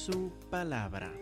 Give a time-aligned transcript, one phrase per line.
[0.00, 1.12] su palabra.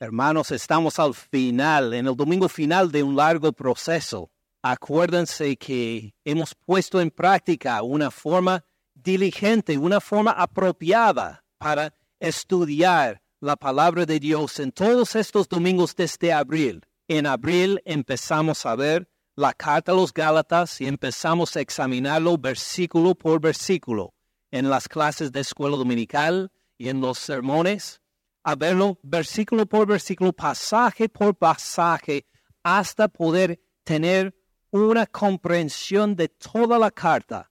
[0.00, 4.30] Hermanos, estamos al final, en el domingo final de un largo proceso.
[4.62, 13.56] Acuérdense que hemos puesto en práctica una forma diligente, una forma apropiada para estudiar la
[13.56, 16.82] palabra de Dios en todos estos domingos desde abril.
[17.08, 23.14] En abril empezamos a ver la carta a los Gálatas y empezamos a examinarlo versículo
[23.14, 24.14] por versículo
[24.50, 28.00] en las clases de escuela dominical y en los sermones
[28.42, 32.26] a verlo versículo por versículo, pasaje por pasaje,
[32.62, 34.34] hasta poder tener
[34.70, 37.50] una comprensión de toda la carta.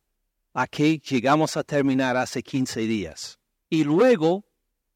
[0.54, 3.38] Aquí llegamos a terminar hace 15 días.
[3.70, 4.46] Y luego,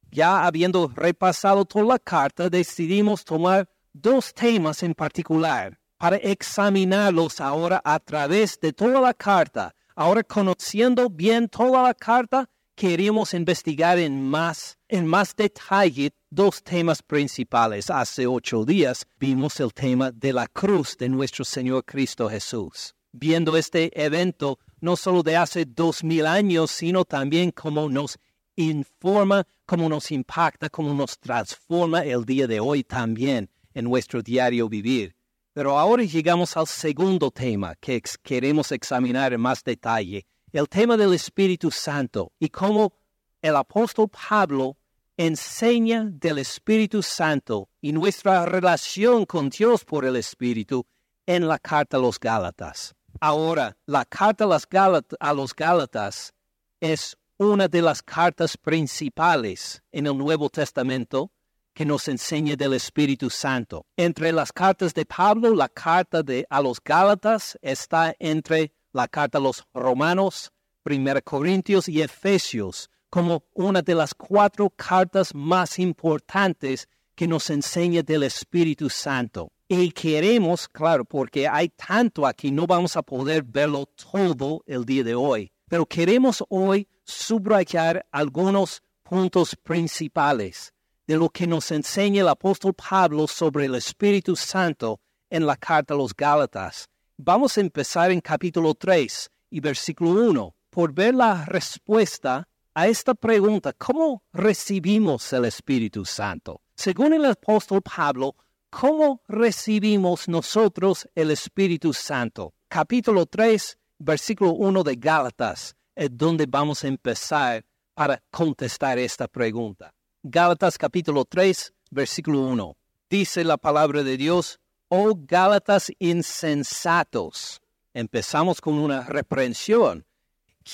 [0.09, 7.81] ya habiendo repasado toda la carta, decidimos tomar dos temas en particular para examinarlos ahora
[7.83, 9.75] a través de toda la carta.
[9.95, 17.03] Ahora conociendo bien toda la carta, queríamos investigar en más, en más detalle dos temas
[17.03, 17.89] principales.
[17.89, 22.95] Hace ocho días vimos el tema de la cruz de nuestro Señor Cristo Jesús.
[23.11, 28.17] Viendo este evento no solo de hace dos mil años, sino también cómo nos
[28.55, 34.69] informa, cómo nos impacta, cómo nos transforma el día de hoy también en nuestro diario
[34.69, 35.18] vivir.
[35.59, 41.13] Pero ahora llegamos al segundo tema que queremos examinar en más detalle, el tema del
[41.13, 42.93] Espíritu Santo y cómo
[43.41, 44.77] el apóstol Pablo
[45.17, 50.85] enseña del Espíritu Santo y nuestra relación con Dios por el Espíritu
[51.25, 52.95] en la carta a los Gálatas.
[53.19, 56.33] Ahora, la carta a, los Gálatas
[56.79, 61.33] es una de las cartas principales en el Nuevo Testamento
[61.73, 63.85] que nos enseña del Espíritu Santo.
[63.95, 69.37] Entre las cartas de Pablo, la carta de, a los Gálatas está entre la carta
[69.37, 70.51] a los romanos,
[70.85, 78.03] 1 Corintios y Efesios como una de las cuatro cartas más importantes que nos enseña
[78.03, 79.51] del Espíritu Santo.
[79.67, 85.03] Y queremos, claro, porque hay tanto aquí, no vamos a poder verlo todo el día
[85.03, 90.73] de hoy, pero queremos hoy subrayar algunos puntos principales
[91.09, 94.99] de lo que nos enseña el apóstol Pablo sobre el Espíritu Santo
[95.31, 96.87] en la carta a los Gálatas
[97.17, 103.15] Vamos a empezar en capítulo 3 y versículo 1 por ver la respuesta a esta
[103.15, 106.61] pregunta, ¿cómo recibimos el Espíritu Santo?
[106.75, 108.35] Según el apóstol Pablo,
[108.69, 112.53] ¿cómo recibimos nosotros el Espíritu Santo?
[112.67, 117.65] Capítulo 3, versículo 1 de Gálatas es donde vamos a empezar
[117.95, 119.91] para contestar esta pregunta.
[120.23, 122.75] Gálatas capítulo 3, versículo 1.
[123.09, 124.59] Dice la palabra de Dios,
[124.89, 127.61] oh Gálatas insensatos.
[127.93, 130.05] Empezamos con una reprensión.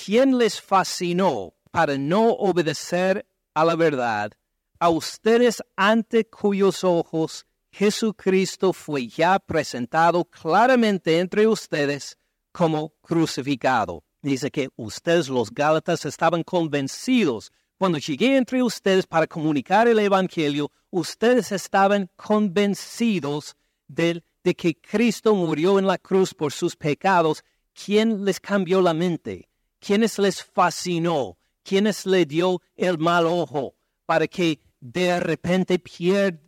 [0.04, 3.24] ¿Quién les fascinó para no obedecer
[3.54, 4.32] a la verdad?
[4.80, 12.18] A ustedes ante cuyos ojos Jesucristo fue ya presentado claramente entre ustedes
[12.50, 14.02] como crucificado.
[14.22, 17.52] Dice que ustedes los Gálatas estaban convencidos.
[17.78, 23.54] Cuando llegué entre ustedes para comunicar el Evangelio, ustedes estaban convencidos
[23.86, 27.44] de, que Cristo murió en la cruz por sus pecados,
[27.74, 29.50] ¿quién les cambió la mente?
[29.78, 31.36] ¿Quiénes les fascinó?
[31.62, 33.74] ¿Quiénes le dio el mal ojo
[34.06, 35.78] para que de repente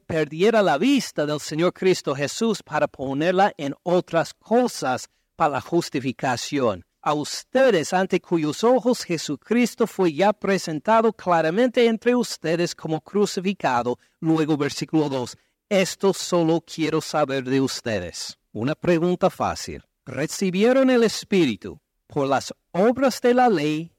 [0.06, 6.87] perdiera la vista del Señor Cristo Jesús para ponerla en otras cosas para la justificación?
[7.08, 13.98] A ustedes ante cuyos ojos Jesucristo fue ya presentado claramente entre ustedes como crucificado.
[14.20, 15.34] Luego versículo 2
[15.70, 18.38] esto solo quiero saber de ustedes.
[18.52, 19.82] Una pregunta fácil.
[20.04, 23.90] ¿Recibieron el Espíritu por las obras de la ley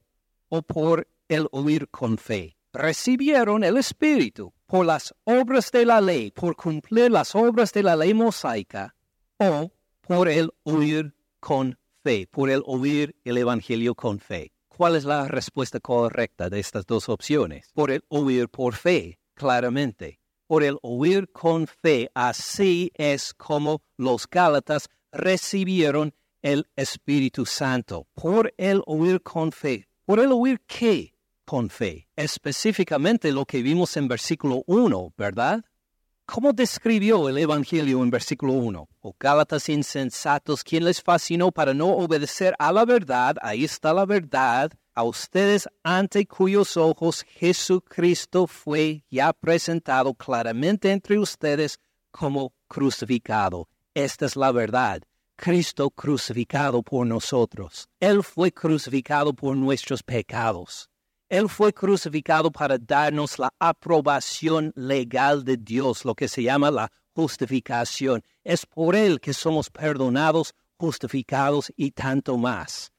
[0.50, 2.58] o por el oír con fe?
[2.74, 7.96] ¿Recibieron el Espíritu por las obras de la ley, por cumplir las obras de la
[7.96, 8.96] ley mosaica
[9.38, 9.72] o
[10.02, 14.52] por el oír con fe, por el oír el Evangelio con fe?
[14.68, 17.72] ¿Cuál es la respuesta correcta de estas dos opciones?
[17.74, 20.20] Por el oír por fe, claramente
[20.50, 22.10] por el oír con fe.
[22.16, 28.08] Así es como los Gálatas recibieron el Espíritu Santo.
[28.16, 29.88] Por el oír con fe.
[30.06, 31.14] ¿Por el oír qué?
[31.46, 32.08] Con fe.
[32.16, 35.64] Específicamente lo que vimos en versículo 1, ¿verdad?
[36.32, 38.88] ¿Cómo describió el Evangelio en versículo 1?
[39.02, 43.36] O Gálatas insensatos, ¿quién les fascinó para no obedecer a la verdad?
[43.42, 51.18] Ahí está la verdad a ustedes ante cuyos ojos Jesucristo fue ya presentado claramente entre
[51.18, 51.80] ustedes
[52.12, 53.68] como crucificado.
[53.96, 55.02] Esta es la verdad.
[55.36, 57.90] Cristo crucificado por nosotros.
[58.00, 60.89] Él fue crucificado por nuestros pecados.
[61.30, 66.92] Él fue crucificado para darnos la aprobación legal de Dios, lo que se llama la
[67.14, 68.24] justificación.
[68.44, 72.92] Es por Él que somos perdonados, justificados y tanto más.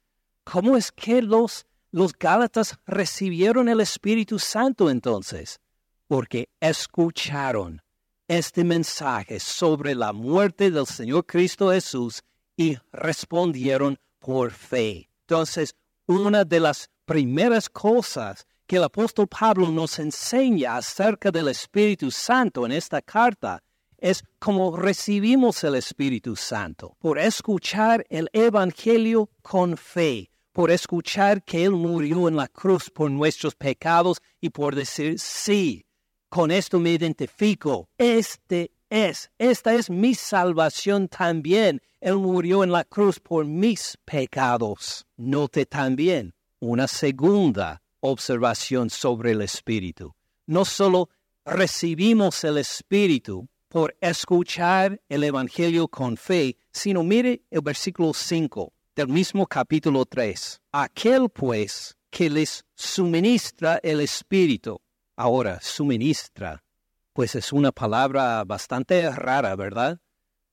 [0.44, 5.58] ¿Cómo es que los, los Gálatas recibieron el Espíritu Santo entonces?
[6.06, 7.82] Porque escucharon
[8.28, 12.22] este mensaje sobre la muerte del Señor Cristo Jesús
[12.56, 15.08] y respondieron por fe.
[15.22, 15.74] Entonces,
[16.06, 22.64] una de las primeras cosas que el apóstol Pablo nos enseña acerca del Espíritu Santo
[22.64, 23.64] en esta carta
[23.98, 31.64] es cómo recibimos el Espíritu Santo, por escuchar el Evangelio con fe, por escuchar que
[31.64, 35.84] Él murió en la cruz por nuestros pecados y por decir, sí,
[36.28, 41.82] con esto me identifico, este es, esta es mi salvación también.
[42.00, 45.08] Él murió en la cruz por mis pecados.
[45.16, 50.14] Note también una segunda observación sobre el Espíritu.
[50.46, 51.08] No solo
[51.44, 59.08] recibimos el Espíritu por escuchar el Evangelio con fe, sino mire el versículo 5 del
[59.08, 60.60] mismo capítulo 3.
[60.72, 64.80] Aquel pues que les suministra el Espíritu.
[65.16, 66.62] Ahora, suministra
[67.12, 69.98] pues es una palabra bastante rara, ¿verdad?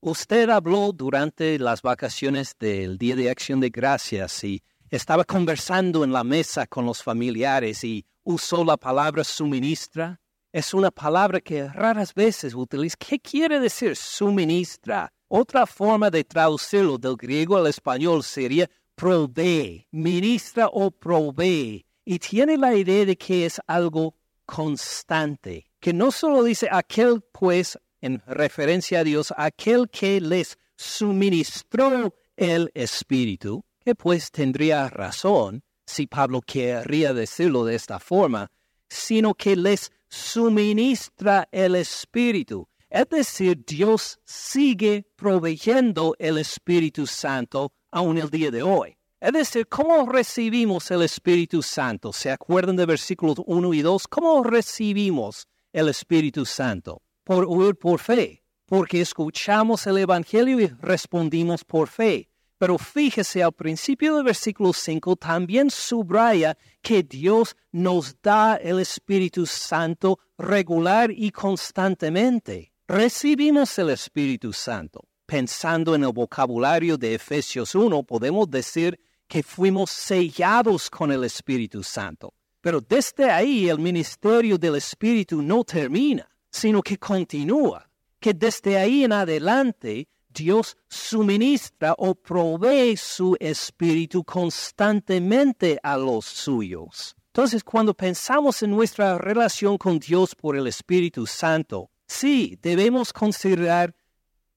[0.00, 6.12] Usted habló durante las vacaciones del Día de Acción de Gracias y estaba conversando en
[6.12, 10.20] la mesa con los familiares y usó la palabra suministra.
[10.52, 12.96] Es una palabra que raras veces utiliza.
[12.98, 15.12] ¿Qué quiere decir suministra?
[15.28, 21.84] Otra forma de traducirlo del griego al español sería provee, ministra o provee.
[22.04, 24.14] Y tiene la idea de que es algo
[24.46, 32.14] constante que no solo dice aquel pues, en referencia a Dios, aquel que les suministró
[32.36, 38.50] el Espíritu, que pues tendría razón si Pablo querría decirlo de esta forma,
[38.86, 42.68] sino que les suministra el Espíritu.
[42.90, 48.98] Es decir, Dios sigue proveyendo el Espíritu Santo aún el día de hoy.
[49.20, 52.12] Es decir, ¿cómo recibimos el Espíritu Santo?
[52.12, 54.06] ¿Se acuerdan de versículos 1 y 2?
[54.08, 57.00] ¿Cómo recibimos el Espíritu Santo?
[57.24, 62.27] Por por fe, porque escuchamos el Evangelio y respondimos por fe.
[62.58, 69.46] Pero fíjese, al principio del versículo 5 también subraya que Dios nos da el Espíritu
[69.46, 72.72] Santo regular y constantemente.
[72.88, 75.08] Recibimos el Espíritu Santo.
[75.24, 81.84] Pensando en el vocabulario de Efesios 1, podemos decir que fuimos sellados con el Espíritu
[81.84, 82.34] Santo.
[82.60, 87.88] Pero desde ahí el ministerio del Espíritu no termina, sino que continúa,
[88.18, 97.14] que desde ahí en adelante Dios suministra o provee su Espíritu constantemente a los suyos.
[97.28, 103.94] Entonces, cuando pensamos en nuestra relación con Dios por el Espíritu Santo, sí, debemos considerar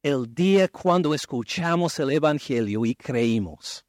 [0.01, 3.85] el día cuando escuchamos el Evangelio y creímos.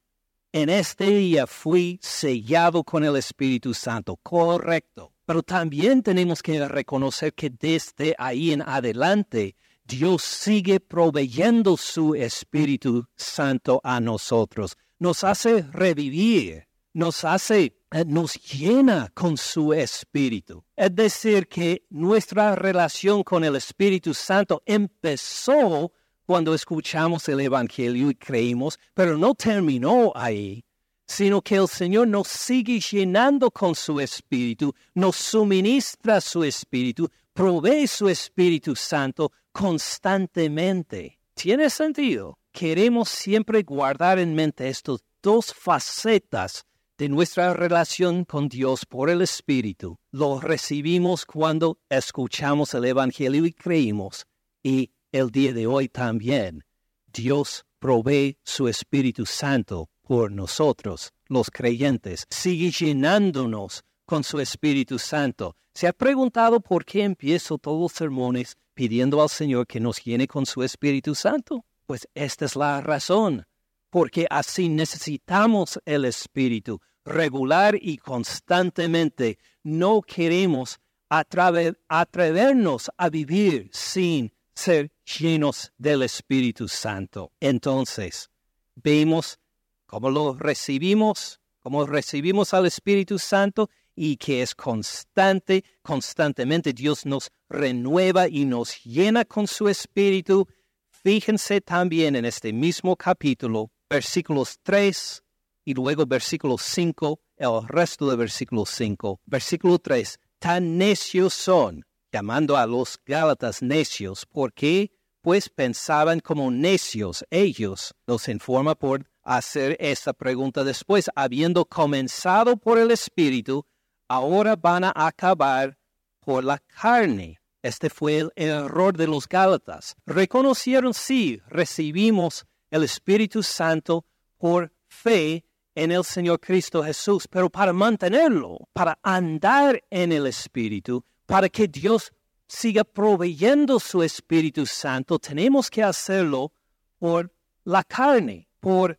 [0.52, 5.12] En este día fui sellado con el Espíritu Santo, correcto.
[5.25, 13.07] Pero también tenemos que reconocer que desde ahí en adelante Dios sigue proveyendo su Espíritu
[13.17, 14.77] Santo a nosotros.
[14.99, 20.65] Nos hace revivir, nos hace, eh, nos llena con su Espíritu.
[20.77, 25.93] Es decir, que nuestra relación con el Espíritu Santo empezó
[26.25, 30.65] cuando escuchamos el Evangelio y creímos, pero no terminó ahí,
[31.07, 37.87] sino que el Señor nos sigue llenando con su Espíritu, nos suministra su Espíritu, provee
[37.87, 41.19] su Espíritu Santo constantemente.
[41.35, 42.39] ¿Tiene sentido?
[42.53, 46.65] Queremos siempre guardar en mente estas dos facetas
[46.99, 49.99] de nuestra relación con Dios por el Espíritu.
[50.11, 54.27] Lo recibimos cuando escuchamos el Evangelio y creímos,
[54.62, 56.65] y el día de hoy también.
[57.12, 62.27] Dios provee su Espíritu Santo por nosotros, los creyentes.
[62.31, 65.57] Sigue llenándonos con su Espíritu Santo.
[65.73, 70.28] ¿Se ha preguntado por qué empiezo todos los sermones pidiendo al Señor que nos llene
[70.28, 71.64] con su Espíritu Santo?
[71.87, 73.47] Pues esta es la razón,
[73.88, 79.38] porque así necesitamos el Espíritu regular y constantemente.
[79.62, 80.78] No queremos
[81.09, 87.33] atrevernos a vivir sin ser llenos del Espíritu Santo.
[87.40, 88.28] Entonces,
[88.75, 89.38] vemos
[89.87, 97.30] cómo lo recibimos, cómo recibimos al Espíritu Santo y que es constante, constantemente Dios nos
[97.49, 100.46] renueva y nos llena con su Espíritu.
[100.90, 105.22] Fíjense también en este mismo capítulo, versículos 3
[105.64, 109.20] y luego versículo 5, el resto de versículo 5.
[109.26, 117.25] Versículo 3, tan necios son, llamando a los Gálatas necios, porque pues pensaban como necios
[117.30, 117.94] ellos.
[118.06, 123.64] Nos informa por hacer esta pregunta después, habiendo comenzado por el Espíritu,
[124.12, 125.78] ahora van a acabar
[126.21, 127.40] por la carne.
[127.62, 129.95] Este fue el error de los Gálatas.
[130.04, 134.04] Reconocieron, sí, recibimos el Espíritu Santo
[134.37, 141.02] por fe en el Señor Cristo Jesús, pero para mantenerlo, para andar en el Espíritu,
[141.25, 142.12] para que Dios
[142.47, 146.52] siga proveyendo su Espíritu Santo, tenemos que hacerlo
[146.99, 147.33] por
[147.64, 148.99] la carne, por,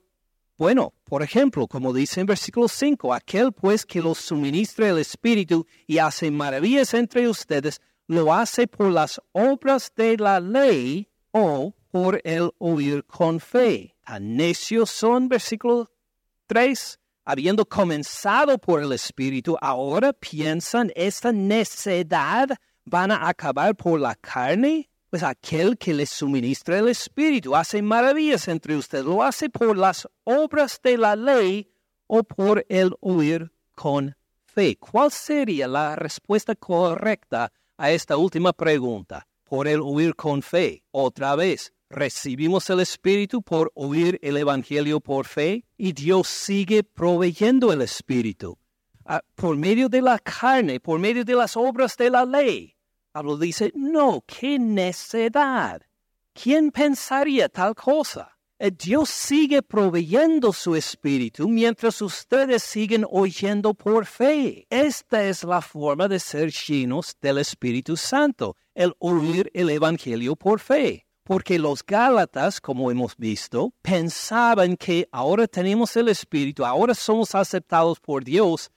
[0.58, 5.68] bueno, por ejemplo, como dice en versículo 5, aquel pues que los suministra el Espíritu
[5.86, 12.20] y hace maravillas entre ustedes, lo hace por las obras de la ley o por
[12.24, 13.96] el oír con fe.
[14.04, 15.92] Tan necios son, versículo
[16.48, 22.50] 3, habiendo comenzado por el Espíritu, ahora piensan esta necedad
[22.86, 24.90] van a acabar por la carne?
[25.14, 30.10] Pues aquel que les suministra el Espíritu hace maravillas entre ustedes, lo hace por las
[30.24, 31.70] obras de la ley
[32.08, 34.76] o por el oír con fe.
[34.76, 39.28] ¿Cuál sería la respuesta correcta a esta última pregunta?
[39.44, 40.84] Por el oír con fe.
[40.90, 47.72] Otra vez, recibimos el Espíritu por oír el Evangelio por fe y Dios sigue proveyendo
[47.72, 48.58] el Espíritu.
[49.06, 52.73] Ah, por medio de la carne, por medio de las obras de la ley.
[53.14, 55.84] Pablo dice, no, qué necedad.
[56.34, 58.36] ¿Quién pensaría tal cosa?
[58.58, 64.66] Eh, Dios sigue proveyendo su espíritu mientras ustedes siguen oyendo por fe.
[64.68, 70.60] Esta es la forma de ser llenos del Espíritu Santo, el oír el Evangelio por
[70.60, 71.06] fe.
[71.24, 78.00] Porque los Gálatas, como hemos visto, pensaban que ahora tenemos el Espíritu, ahora somos aceptados
[78.00, 78.72] por Dios,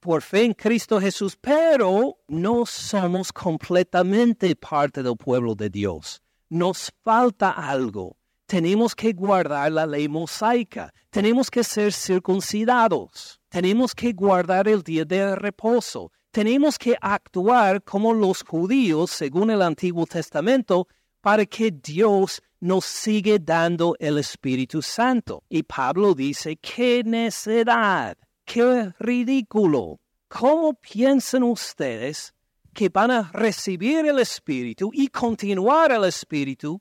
[0.00, 6.20] por fe en Cristo Jesús, pero no somos completamente parte del pueblo de Dios.
[6.48, 8.16] Nos falta algo.
[8.46, 10.92] Tenemos que guardar la ley mosaica.
[11.10, 13.40] Tenemos que ser circuncidados.
[13.48, 16.10] Tenemos que guardar el día de reposo.
[16.32, 20.88] Tenemos que actuar como los judíos, según el Antiguo Testamento,
[21.20, 25.44] para que Dios nos siga dando el Espíritu Santo.
[25.48, 30.00] Y Pablo dice, qué necedad qué ridículo.
[30.28, 32.34] ¿Cómo piensan ustedes
[32.72, 36.80] que van a recibir el Espíritu y continuar el Espíritu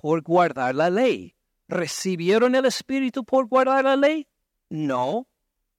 [0.00, 1.34] por guardar la ley?
[1.68, 4.26] ¿Recibieron el Espíritu por guardar la ley?
[4.70, 5.28] No.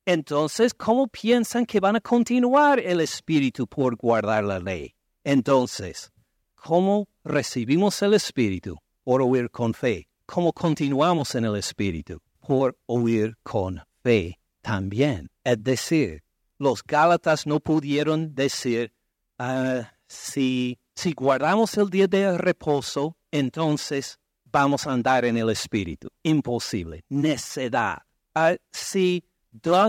[0.06, 4.96] Entonces, ¿cómo piensan que van a continuar el Espíritu por guardar la ley?
[5.24, 6.12] Entonces,
[6.56, 8.78] ¿cómo recibimos el Espíritu?
[9.04, 10.08] Por oír con fe.
[10.26, 12.22] ¿Cómo continuamos en el Espíritu?
[12.40, 14.38] Por oír con fe
[14.68, 15.30] también.
[15.46, 16.24] Es decir,
[16.60, 18.92] los Gálatas no pudieron decir,
[19.40, 26.10] ah, si, si guardamos el día de reposo, entonces vamos a andar en el Espíritu.
[26.22, 27.06] Imposible.
[27.08, 28.00] Necedad.
[28.36, 29.24] Ah, si,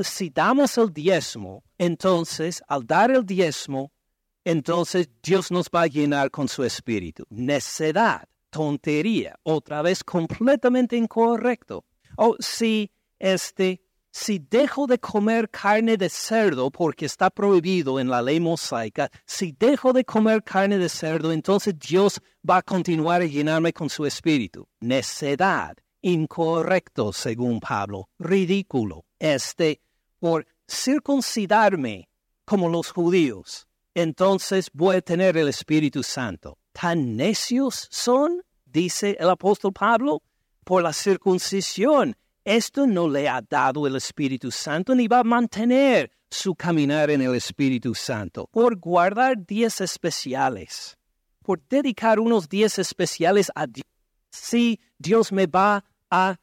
[0.05, 3.91] si damos el diezmo, entonces al dar el diezmo,
[4.45, 7.25] entonces Dios nos va a llenar con su Espíritu.
[7.31, 8.29] Necedad.
[8.51, 9.35] Tontería.
[9.43, 11.85] Otra vez completamente incorrecto.
[12.17, 13.88] O si este
[14.19, 19.53] si dejo de comer carne de cerdo porque está prohibido en la ley mosaica, si
[19.53, 24.05] dejo de comer carne de cerdo, entonces Dios va a continuar a llenarme con su
[24.07, 24.67] espíritu.
[24.81, 29.05] Necedad, incorrecto según Pablo, ridículo.
[29.21, 29.81] Este,
[30.19, 32.09] por circuncidarme
[32.45, 36.59] como los judíos, entonces voy a tener el Espíritu Santo.
[36.73, 38.43] ¿Tan necios son?
[38.65, 40.23] dice el apóstol Pablo,
[40.65, 42.17] por la circuncisión
[42.49, 47.21] esto no le ha dado el Espíritu Santo ni va a mantener su caminar en
[47.21, 48.49] el Espíritu Santo.
[48.51, 50.97] Por guardar días especiales,
[51.43, 53.85] por dedicar unos días especiales a Dios,
[54.31, 56.39] sí, Dios me va a,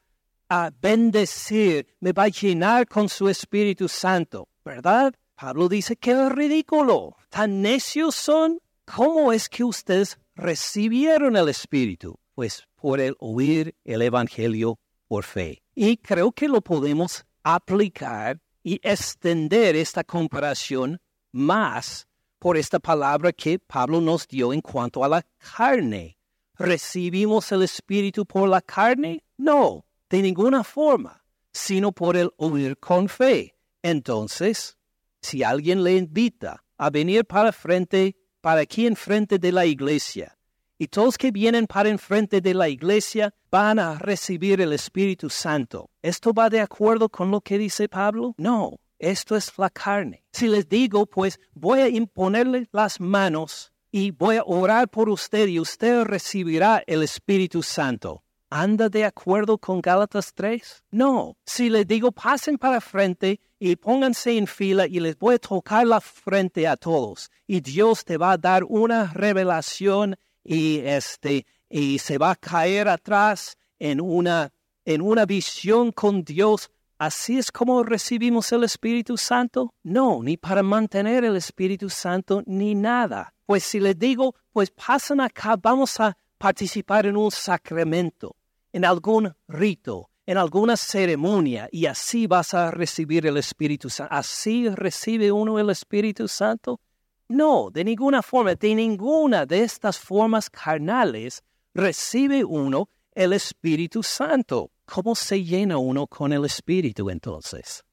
[0.79, 5.13] bendecir, me va a llenar con su Espíritu Santo, ¿verdad?
[5.33, 7.15] Pablo dice que es ridículo.
[7.29, 8.59] ¿Tan necios son?
[8.85, 12.19] ¿Cómo es que ustedes recibieron el Espíritu?
[12.35, 15.64] Pues por el oír el Evangelio por fe.
[15.75, 21.01] Y creo que lo podemos aplicar y extender esta comparación
[21.33, 22.07] más
[22.39, 26.17] por esta palabra que Pablo nos dio en cuanto a la carne.
[26.57, 29.23] ¿Recibimos el Espíritu por la carne?
[29.37, 33.57] No, de ninguna forma, sino por el oír con fe.
[33.83, 34.77] Entonces,
[35.21, 40.37] si alguien le invita a venir para frente, para aquí en frente de la iglesia,
[40.77, 45.89] y todos que vienen para enfrente de la iglesia van a recibir el Espíritu Santo.
[46.01, 48.35] ¿Esto va de acuerdo con lo que dice Pablo?
[48.37, 50.23] No, esto es la carne.
[50.33, 55.47] Si les digo, pues voy a imponerle las manos y voy a orar por usted
[55.47, 58.23] y usted recibirá el Espíritu Santo.
[58.49, 60.85] ¿Anda de acuerdo con Gálatas 3?
[60.91, 61.35] No.
[61.45, 65.87] Si les digo pasen para frente y pónganse en fila y les voy a tocar
[65.87, 71.99] la frente a todos y Dios te va a dar una revelación y este y
[71.99, 74.53] se va a caer atrás en una
[74.85, 76.69] en una visión con Dios.
[76.97, 79.73] ¿Así es como recibimos el Espíritu Santo?
[79.83, 83.33] No, ni para mantener el Espíritu Santo ni nada.
[83.45, 88.37] Pues si les digo, pues pasan acá, vamos a participar en un sacramento,
[88.71, 94.13] en algún rito, en alguna ceremonia, y así vas a recibir el Espíritu Santo.
[94.13, 96.79] ¿Así recibe uno el Espíritu Santo?
[97.27, 104.71] No, de ninguna forma, de ninguna de estas formas carnales recibe uno el Espíritu Santo.
[104.85, 107.83] ¿Cómo se llena uno con el Espíritu entonces?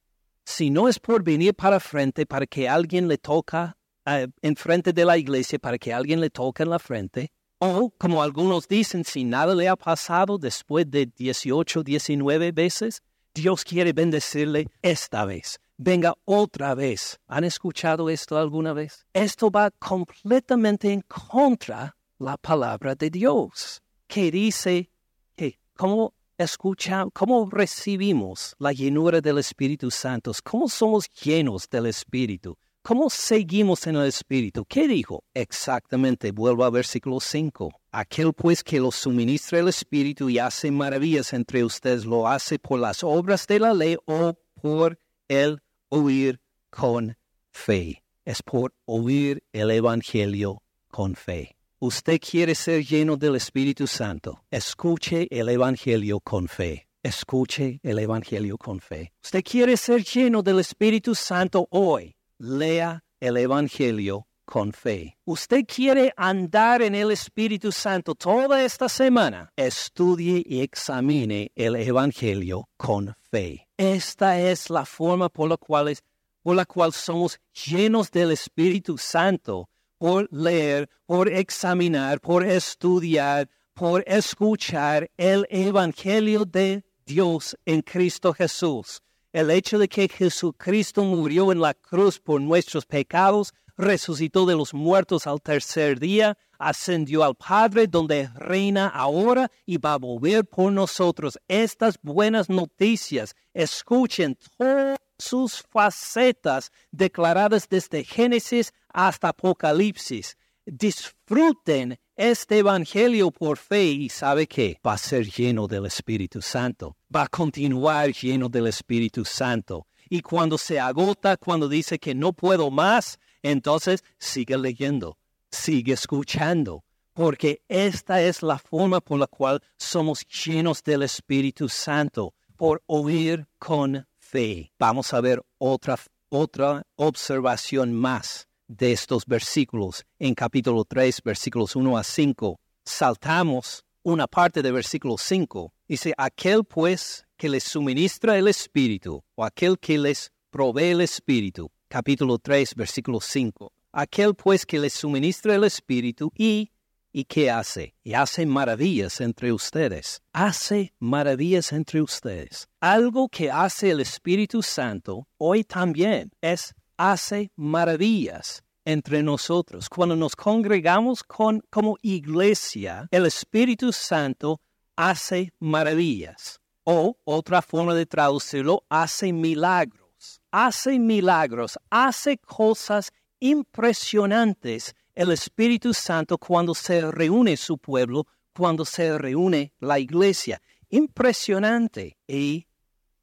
[0.45, 4.93] Si no es por venir para frente para que alguien le toca uh, en frente
[4.93, 9.05] de la iglesia, para que alguien le toque en la frente, o como algunos dicen,
[9.05, 15.59] si nada le ha pasado después de 18, 19 veces, Dios quiere bendecirle esta vez
[15.77, 17.19] venga otra vez.
[17.27, 19.07] ¿Han escuchado esto alguna vez?
[19.13, 24.91] Esto va completamente en contra la palabra de Dios, que dice
[25.37, 32.57] que cómo escuchamos, cómo recibimos la llenura del Espíritu Santo, cómo somos llenos del Espíritu,
[32.83, 34.65] cómo seguimos en el Espíritu.
[34.65, 35.25] ¿Qué dijo?
[35.35, 37.71] Exactamente, vuelvo a versículo 5.
[37.93, 42.79] Aquel pues que lo suministra el Espíritu y hace maravillas entre ustedes, lo hace por
[42.79, 44.99] las obras de la ley o por
[45.33, 47.17] el oír con
[47.51, 48.03] fe.
[48.25, 51.57] Es por oír el Evangelio con fe.
[51.81, 54.45] Usted quiere ser lleno del Espíritu Santo.
[54.51, 56.87] Escuche el Evangelio con fe.
[57.03, 59.13] Escuche el Evangelio con fe.
[59.25, 62.15] Usted quiere ser lleno del Espíritu Santo hoy.
[62.39, 65.17] Lea el Evangelio con fe.
[65.25, 69.51] Usted quiere andar en el Espíritu Santo toda esta semana.
[69.57, 73.67] Estudie y examine el Evangelio con fe.
[73.83, 75.93] Esta es la forma por la cual,
[76.41, 79.69] por la cual somos llenos del Espíritu Santo,
[79.99, 89.03] por leer, por examinar, por estudiar, por escuchar el Evangelio de Dios en Cristo Jesús.
[89.33, 94.75] El hecho de que Jesucristo murió en la cruz por nuestros pecados, resucitó de los
[94.75, 100.73] muertos al tercer día, ascendió al Padre, donde reina ahora y va a volver por
[100.73, 101.39] nosotros.
[101.49, 110.37] Estas buenas noticias, escuchen todas sus facetas declaradas desde Génesis hasta Apocalipsis.
[110.65, 116.97] Disfruten este Evangelio por fe y sabe que va a ser lleno del Espíritu Santo.
[117.15, 119.87] Va a continuar lleno del Espíritu Santo.
[120.09, 125.19] Y cuando se agota, cuando dice que no puedo más, entonces sigue leyendo
[125.53, 132.35] sigue escuchando, porque esta es la forma por la cual somos llenos del Espíritu Santo,
[132.57, 134.73] por oír con fe.
[134.79, 135.99] Vamos a ver otra,
[136.31, 142.61] otra observación más de estos versículos en capítulo 3, versículos 1 a 5.
[142.85, 145.73] Saltamos una parte de versículo 5.
[145.87, 151.71] Dice, aquel pues que les suministra el Espíritu, o aquel que les provee el Espíritu.
[151.93, 156.71] Capítulo 3, versículo 5 aquel pues que les suministra el Espíritu y
[157.15, 157.95] ¿Y qué hace?
[158.03, 160.23] Y hace maravillas entre ustedes.
[160.33, 162.71] Hace maravillas entre ustedes.
[162.81, 169.91] Algo que hace el Espíritu Santo hoy también es hace maravillas entre nosotros.
[169.91, 174.63] Cuando nos congregamos con, como iglesia, el Espíritu Santo
[174.97, 176.61] hace maravillas.
[176.85, 180.02] O otra forma de traducirlo, hace milagros.
[180.51, 189.19] Hace milagros, hace cosas impresionantes el Espíritu Santo cuando se reúne su pueblo, cuando se
[189.19, 190.63] reúne la iglesia.
[190.89, 192.17] Impresionante.
[192.27, 192.67] ¿Y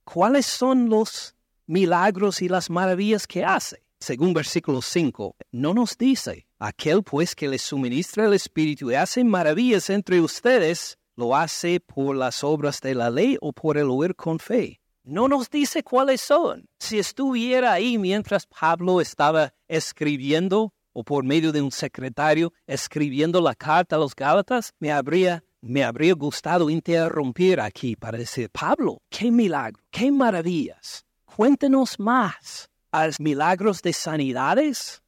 [0.03, 1.35] cuáles son los
[1.65, 3.83] milagros y las maravillas que hace?
[3.99, 9.23] Según versículo 5, no nos dice, aquel pues que les suministra el Espíritu y hace
[9.23, 14.15] maravillas entre ustedes, lo hace por las obras de la ley o por el oír
[14.15, 14.78] con fe
[15.09, 16.69] no nos dice cuáles son.
[16.77, 23.55] Si estuviera ahí mientras Pablo estaba escribiendo o por medio de un secretario escribiendo la
[23.55, 29.31] carta a los Gálatas, me habría, me habría gustado interrumpir aquí para decir, Pablo, qué
[29.31, 31.05] milagro, qué maravillas.
[31.25, 32.69] Cuéntenos más.
[32.91, 35.01] ¿Hay milagros de sanidades?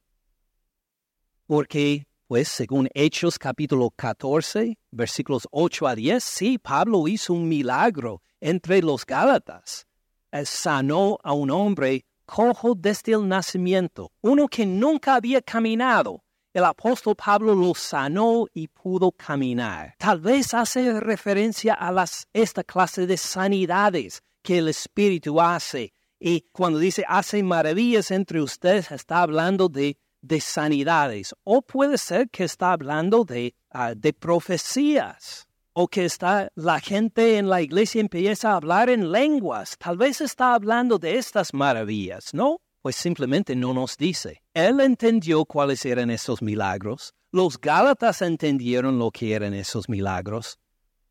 [1.46, 8.22] Porque Pues según Hechos capítulo 14, versículos 8 a 10, sí, Pablo hizo un milagro
[8.40, 9.86] entre los Gálatas.
[10.32, 16.24] Él sanó a un hombre cojo desde el nacimiento, uno que nunca había caminado.
[16.52, 19.94] El apóstol Pablo lo sanó y pudo caminar.
[19.98, 25.92] Tal vez hace referencia a las, esta clase de sanidades que el Espíritu hace.
[26.18, 32.30] Y cuando dice hace maravillas entre ustedes, está hablando de de sanidades, o puede ser
[32.30, 38.00] que está hablando de, ah, de profecías, o que está la gente en la iglesia
[38.00, 39.76] empieza a hablar en lenguas.
[39.78, 42.60] Tal vez está hablando de estas maravillas, ¿no?
[42.82, 44.42] Pues simplemente no nos dice.
[44.54, 47.14] Él entendió cuáles eran esos milagros.
[47.30, 50.58] Los Gálatas entendieron lo que eran esos milagros.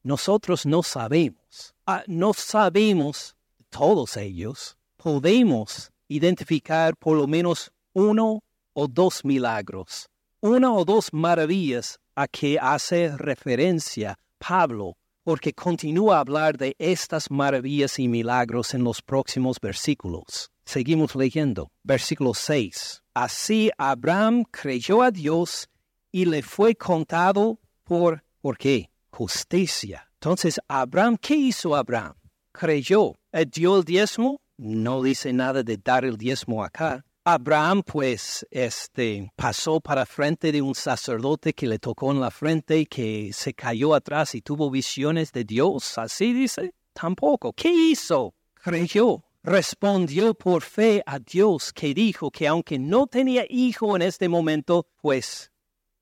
[0.04, 1.74] Nosotros no sabemos.
[1.86, 3.36] Ah, no sabemos
[3.70, 4.78] todos ellos.
[4.98, 8.44] Podemos identificar por lo menos uno
[8.74, 10.10] o dos milagros,
[10.42, 17.30] una o dos maravillas a que hace referencia Pablo, porque continúa a hablar de estas
[17.30, 20.52] maravillas y milagros en los próximos versículos.
[20.66, 21.72] Seguimos leyendo.
[21.84, 23.04] Versículo 6.
[23.14, 25.70] Así Abraham creyó a Dios
[26.12, 28.90] y le fue contado por, ¿por qué?
[29.12, 30.10] Justicia.
[30.16, 32.16] Entonces, Abraham, ¿qué hizo Abraham?
[32.52, 33.16] Creyó.
[33.52, 34.42] ¿Dio el diezmo?
[34.58, 37.06] No dice nada de dar el diezmo acá.
[37.24, 42.80] Abraham pues este pasó para frente de un sacerdote que le tocó en la frente
[42.80, 46.74] y que se cayó atrás y tuvo visiones de Dios, así dice.
[46.94, 47.54] Tampoco.
[47.54, 48.34] ¿Qué hizo?
[48.56, 49.24] Creyó.
[49.44, 54.88] Respondió por fe a Dios que dijo que aunque no tenía hijo en este momento,
[55.00, 55.52] pues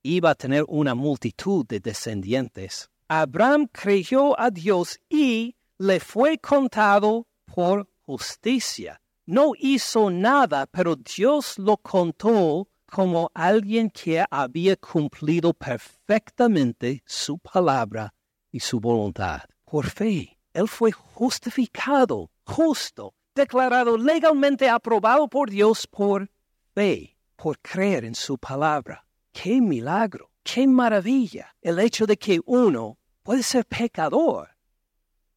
[0.01, 2.89] iba a tener una multitud de descendientes.
[3.09, 11.59] Abraham creyó a Dios y le fue contado por justicia no hizo nada, pero Dios
[11.59, 18.11] lo contó como alguien que había cumplido perfectamente su palabra
[18.51, 19.41] y su voluntad.
[19.65, 26.31] Por fe, él fue justificado, justo, declarado legalmente aprobado por Dios por
[26.73, 29.05] fe, por creer en su palabra.
[29.31, 30.31] ¡Qué milagro!
[30.41, 31.55] ¡Qué maravilla!
[31.61, 34.49] El hecho de que uno puede ser pecador,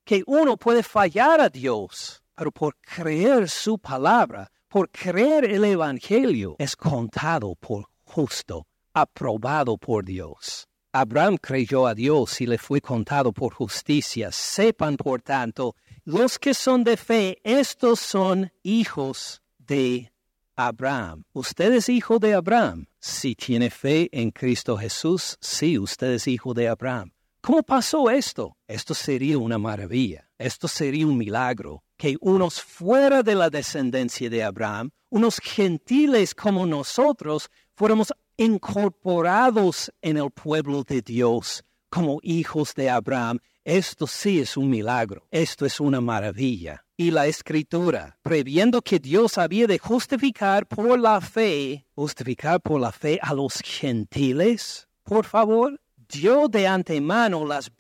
[0.03, 6.57] que uno puede fallar a Dios pero por creer su palabra, por creer el Evangelio,
[6.59, 10.67] es contado por justo, aprobado por Dios.
[10.93, 14.33] Abraham creyó a Dios y le fue contado por justicia.
[14.33, 20.13] Sepan, por tanto, los que son de fe, estos son hijos de
[20.57, 21.23] Abraham.
[21.33, 22.89] Usted es hijo de Abraham.
[22.99, 27.13] Si tiene fe en Cristo Jesús, sí, usted es hijo de Abraham.
[27.41, 28.57] ¿Cómo pasó esto?
[28.67, 30.29] Esto sería una maravilla.
[30.39, 36.67] Esto sería un milagro que unos fuera de la descendencia de Abraham, unos gentiles como
[36.67, 43.39] nosotros, fuéramos incorporados en el pueblo de Dios como hijos de Abraham.
[43.63, 46.85] Esto sí es un milagro, esto es una maravilla.
[46.97, 52.91] Y la escritura, previendo que Dios había de justificar por la fe, justificar por la
[52.91, 55.81] fe a los gentiles, por favor,
[56.13, 57.71] dio de antemano las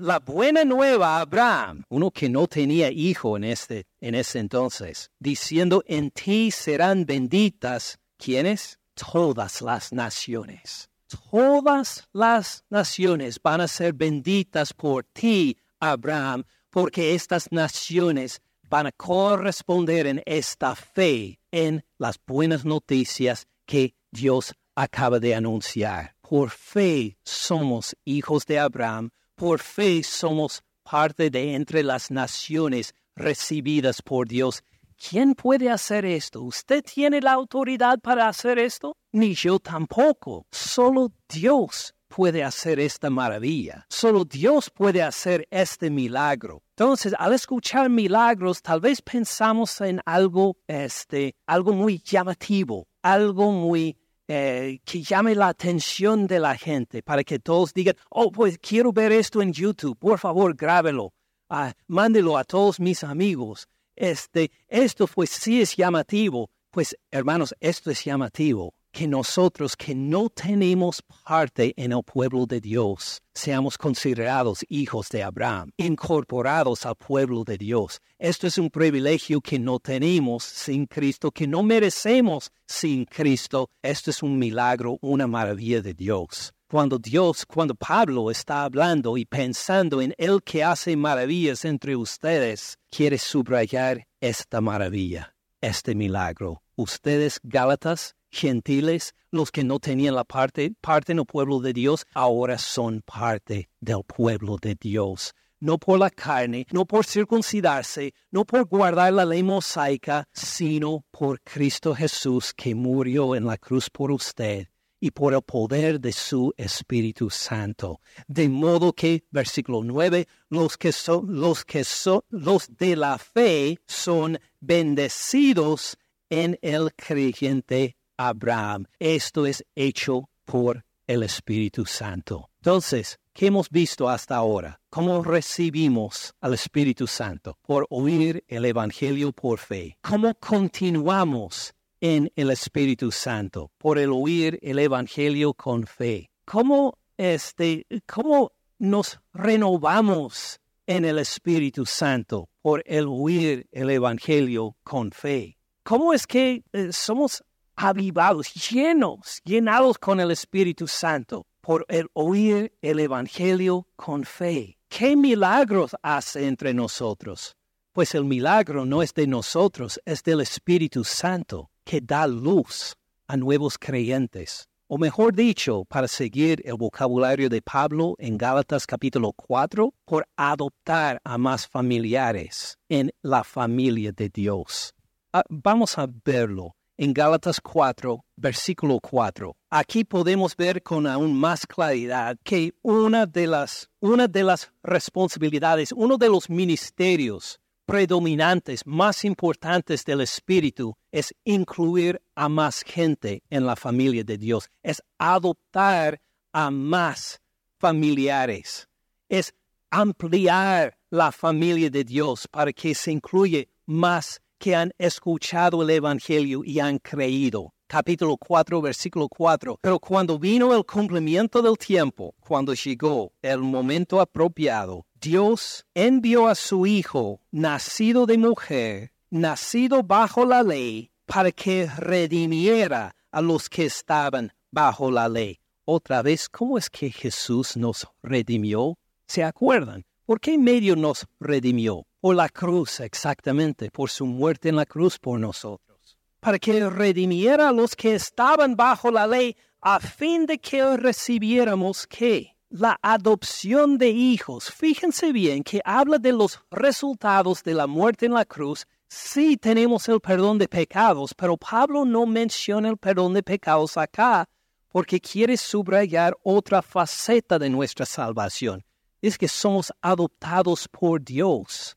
[0.00, 5.10] la buena nueva a Abraham, uno que no tenía hijo en, este, en ese entonces,
[5.18, 8.78] diciendo, en ti serán benditas, ¿quiénes?
[8.94, 10.88] Todas las naciones.
[11.30, 18.92] Todas las naciones van a ser benditas por ti, Abraham, porque estas naciones van a
[18.92, 26.19] corresponder en esta fe en las buenas noticias que Dios acaba de anunciar.
[26.30, 34.00] Por fe somos hijos de Abraham, por fe somos parte de entre las naciones recibidas
[34.00, 34.62] por Dios.
[34.96, 36.42] ¿Quién puede hacer esto?
[36.42, 38.96] ¿Usted tiene la autoridad para hacer esto?
[39.10, 40.46] Ni yo tampoco.
[40.52, 43.86] Solo Dios puede hacer esta maravilla.
[43.88, 46.62] Solo Dios puede hacer este milagro.
[46.76, 53.96] Entonces, al escuchar milagros, tal vez pensamos en algo, este, algo muy llamativo, algo muy
[54.32, 58.92] eh, que llame la atención de la gente para que todos digan, oh, pues quiero
[58.92, 61.12] ver esto en YouTube, por favor, grábelo,
[61.48, 63.66] ah, mándelo a todos mis amigos.
[63.96, 70.28] Este, esto pues sí es llamativo, pues hermanos, esto es llamativo que nosotros que no
[70.28, 77.44] tenemos parte en el pueblo de Dios seamos considerados hijos de Abraham, incorporados al pueblo
[77.44, 78.00] de Dios.
[78.18, 83.70] Esto es un privilegio que no tenemos sin Cristo, que no merecemos sin Cristo.
[83.82, 86.52] Esto es un milagro, una maravilla de Dios.
[86.68, 92.78] Cuando Dios, cuando Pablo está hablando y pensando en el que hace maravillas entre ustedes,
[92.90, 96.62] quiere subrayar esta maravilla, este milagro.
[96.76, 102.06] Ustedes, Gálatas, gentiles, los que no tenían la parte, parte en el pueblo de Dios,
[102.14, 105.34] ahora son parte del pueblo de Dios.
[105.58, 111.42] No por la carne, no por circuncidarse, no por guardar la ley mosaica, sino por
[111.42, 114.68] Cristo Jesús que murió en la cruz por usted
[115.00, 118.00] y por el poder de su Espíritu Santo.
[118.26, 123.78] De modo que, versículo 9, los que son, los que son, los de la fe
[123.86, 128.84] son bendecidos en el creyente Abraham.
[128.98, 132.50] Esto es hecho por el Espíritu Santo.
[132.60, 134.78] Entonces, ¿qué hemos visto hasta ahora?
[134.90, 137.56] ¿Cómo recibimos al Espíritu Santo?
[137.62, 139.96] Por oír el Evangelio por fe.
[140.02, 143.70] ¿Cómo continuamos en el Espíritu Santo?
[143.78, 146.30] Por el oír el Evangelio con fe.
[146.44, 152.50] ¿Cómo, este, cómo nos renovamos en el Espíritu Santo?
[152.60, 155.56] Por el oír el Evangelio con fe.
[155.82, 157.42] ¿Cómo es que eh, somos
[157.82, 164.78] avivados, llenos, llenados con el Espíritu Santo por el oír el Evangelio con fe.
[164.88, 167.56] ¿Qué milagros hace entre nosotros?
[167.92, 173.36] Pues el milagro no es de nosotros, es del Espíritu Santo que da luz a
[173.36, 174.68] nuevos creyentes.
[174.86, 181.20] O mejor dicho, para seguir el vocabulario de Pablo en Gálatas capítulo 4, por adoptar
[181.22, 184.92] a más familiares en la familia de Dios.
[185.32, 189.56] Ah, vamos a verlo en Gálatas 4, versículo 4.
[189.70, 195.92] Aquí podemos ver con aún más claridad que una de las, una de las responsabilidades,
[195.92, 203.64] uno de los ministerios predominantes, más importantes del Espíritu es incluir a más gente en
[203.64, 206.20] la familia de Dios, es adoptar
[206.52, 207.40] a más
[207.78, 208.90] familiares,
[209.26, 209.54] es
[209.88, 216.62] ampliar la familia de Dios para que se incluya más que han escuchado el Evangelio
[216.64, 217.72] y han creído.
[217.88, 219.78] Capítulo 4, versículo 4.
[219.80, 226.54] Pero cuando vino el cumplimiento del tiempo, cuando llegó el momento apropiado, Dios envió a
[226.54, 233.86] su Hijo, nacido de mujer, nacido bajo la ley, para que redimiera a los que
[233.86, 235.58] estaban bajo la ley.
[235.84, 238.98] Otra vez, ¿cómo es que Jesús nos redimió?
[239.26, 240.04] ¿Se acuerdan?
[240.26, 242.06] ¿Por qué medio nos redimió?
[242.20, 246.18] Por la cruz, exactamente, por su muerte en la cruz por nosotros.
[246.38, 252.06] Para que redimiera a los que estaban bajo la ley, a fin de que recibiéramos
[252.06, 252.58] qué?
[252.68, 254.70] La adopción de hijos.
[254.70, 258.86] Fíjense bien que habla de los resultados de la muerte en la cruz.
[259.08, 264.46] Sí tenemos el perdón de pecados, pero Pablo no menciona el perdón de pecados acá
[264.90, 268.84] porque quiere subrayar otra faceta de nuestra salvación
[269.22, 271.96] es que somos adoptados por Dios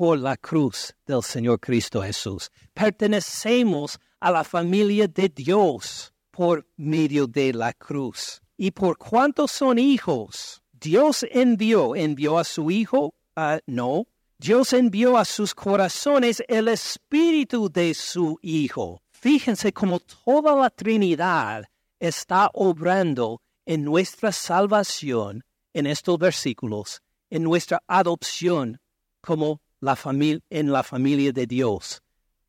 [0.00, 2.50] por la cruz del Señor Cristo Jesús.
[2.72, 8.40] Pertenecemos a la familia de Dios por medio de la cruz.
[8.56, 10.62] ¿Y por cuántos son hijos?
[10.72, 14.06] Dios envió, envió a su Hijo, uh, no.
[14.38, 19.02] Dios envió a sus corazones el espíritu de su Hijo.
[19.10, 21.66] Fíjense cómo toda la Trinidad
[21.98, 28.80] está obrando en nuestra salvación en estos versículos en nuestra adopción
[29.20, 32.02] como la familia en la familia de Dios.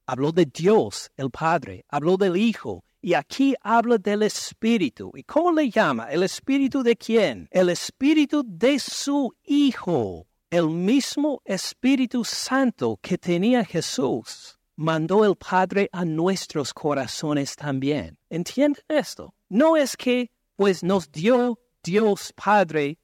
[0.06, 5.12] Habló de Dios, el Padre, habló del Hijo, y aquí habla del Espíritu.
[5.15, 6.12] ¿Y cómo le llama?
[6.12, 7.48] ¿El Espíritu de quién?
[7.52, 10.28] El Espíritu de su Hijo.
[10.50, 18.17] El mismo Espíritu Santo que tenía Jesús mandó el Padre a nuestros corazones también.
[18.30, 19.34] ¿Entienden esto?
[19.48, 23.00] No es que pues nos dio Dios Padre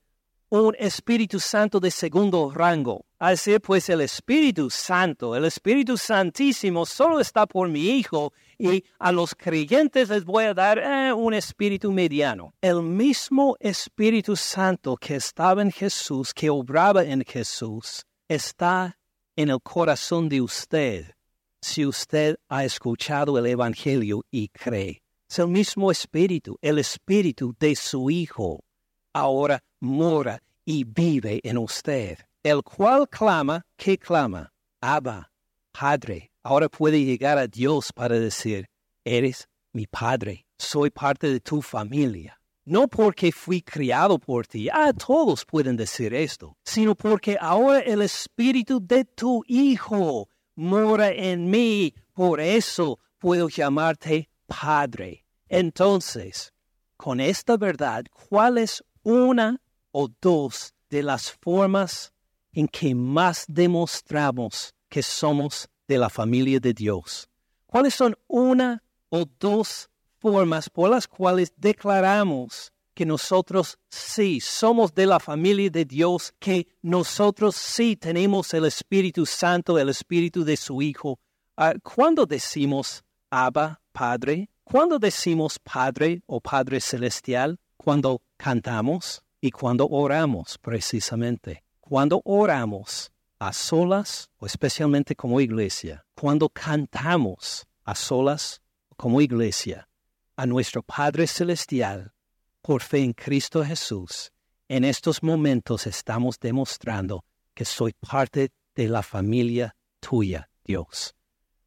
[0.50, 3.06] un Espíritu Santo de segundo rango.
[3.20, 9.12] Así pues el Espíritu Santo, el Espíritu Santísimo solo está por mi Hijo y a
[9.12, 12.54] los creyentes les voy a dar eh, un Espíritu mediano.
[12.62, 18.98] El mismo Espíritu Santo que estaba en Jesús, que obraba en Jesús, está
[19.36, 21.14] en el corazón de usted
[21.62, 25.02] si usted ha escuchado el Evangelio y cree.
[25.30, 28.64] Es el mismo Espíritu, el Espíritu de su Hijo
[29.14, 34.52] ahora mora y vive en usted, el cual clama, ¿qué clama?
[34.82, 35.32] Abba,
[35.72, 36.32] Padre.
[36.44, 38.68] Ahora puede llegar a Dios para decir,
[39.04, 42.40] eres mi Padre, soy parte de tu familia.
[42.66, 48.02] No porque fui criado por ti, ah, todos pueden decir esto, sino porque ahora el
[48.02, 55.26] espíritu de tu Hijo mora en mí, por eso puedo llamarte Padre.
[55.48, 56.54] Entonces,
[56.98, 62.12] con esta verdad, ¿cuál es una o dos de las formas
[62.52, 67.30] en que más demostramos que somos de la familia de Dios.
[67.68, 75.06] ¿Cuáles son una o dos formas por las cuales declaramos que nosotros sí somos de
[75.06, 80.82] la familia de Dios, que nosotros sí tenemos el Espíritu Santo, el Espíritu de su
[80.82, 81.18] Hijo.
[81.56, 89.88] Ah, cuando decimos Abba, Padre, cuando decimos Padre o Padre Celestial, cuando cantamos y cuando
[89.88, 91.64] oramos precisamente.
[91.80, 98.62] Cuando oramos a solas o especialmente como iglesia, cuando cantamos a solas
[98.98, 99.88] como iglesia
[100.36, 102.14] a nuestro Padre Celestial
[102.62, 104.32] por fe en Cristo Jesús,
[104.68, 111.16] en estos momentos estamos demostrando que soy parte de la familia tuya, Dios.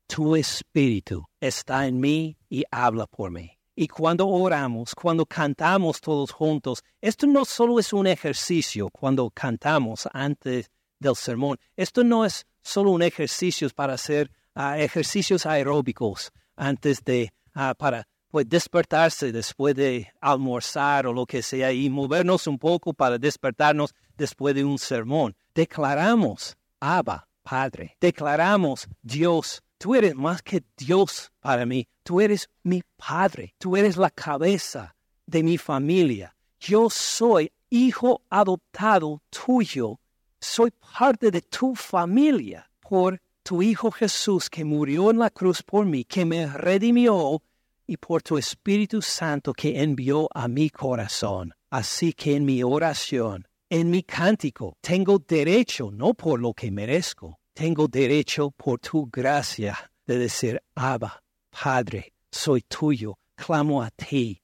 [0.06, 3.59] Tu espíritu está en mí y habla por mí.
[3.74, 10.08] Y cuando oramos, cuando cantamos todos juntos, esto no solo es un ejercicio cuando cantamos
[10.12, 17.02] antes del sermón, esto no es solo un ejercicio para hacer ah, ejercicios aeróbicos antes
[17.04, 22.58] de, uh, para pues, despertarse después de almorzar o lo que sea y movernos un
[22.58, 25.34] poco para despertarnos después de un sermón.
[25.54, 32.82] Declaramos, Abba, Padre, declaramos, Dios, tú eres más que Dios para mí, tú eres mi
[32.98, 34.94] Padre, tú eres la cabeza
[35.26, 36.36] de mi familia.
[36.60, 39.98] Yo soy hijo adoptado tuyo,
[40.38, 45.86] soy parte de tu familia por tu Hijo Jesús que murió en la cruz por
[45.86, 47.42] mí, que me redimió
[47.86, 51.54] y por tu Espíritu Santo que envió a mi corazón.
[51.70, 57.39] Así que en mi oración, en mi cántico, tengo derecho, no por lo que merezco,
[57.54, 64.40] tengo derecho por tu gracia de decir, Abba, Padre, soy tuyo, clamo a ti.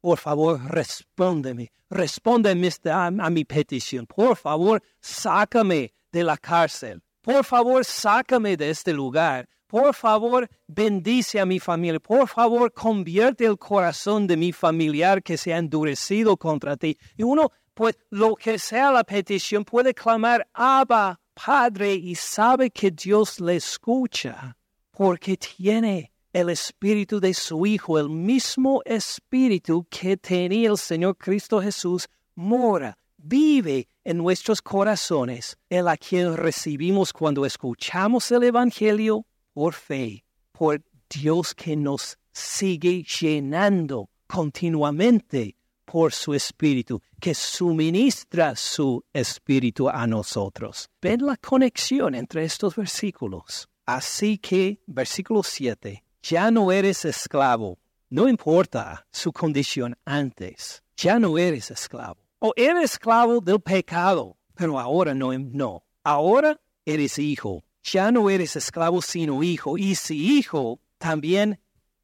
[0.00, 4.06] Por favor, respóndeme, respóndeme a, a mi petición.
[4.06, 7.02] Por favor, sácame de la cárcel.
[7.20, 9.48] Por favor, sácame de este lugar.
[9.66, 12.00] Por favor, bendice a mi familia.
[12.00, 16.98] Por favor, convierte el corazón de mi familiar que se ha endurecido contra ti.
[17.16, 22.90] Y uno, pues, lo que sea la petición, puede clamar, Abba, Padre, y sabe que
[22.90, 24.56] Dios le escucha,
[24.90, 31.60] porque tiene el espíritu de su Hijo, el mismo espíritu que tenía el Señor Cristo
[31.60, 39.74] Jesús, mora vive en nuestros corazones, el a quien recibimos cuando escuchamos el Evangelio por
[39.74, 45.56] fe, por Dios que nos sigue llenando continuamente
[45.90, 50.88] por su Espíritu, que suministra su Espíritu a nosotros.
[51.02, 53.68] Ven la conexión entre estos versículos.
[53.86, 61.36] Así que, versículo 7, ya no eres esclavo, no importa su condición antes, ya no
[61.36, 65.84] eres esclavo o eres esclavo del pecado, pero ahora no, no.
[66.04, 67.64] Ahora eres hijo.
[67.82, 69.76] Ya no eres esclavo sino hijo.
[69.76, 71.60] Y si hijo, también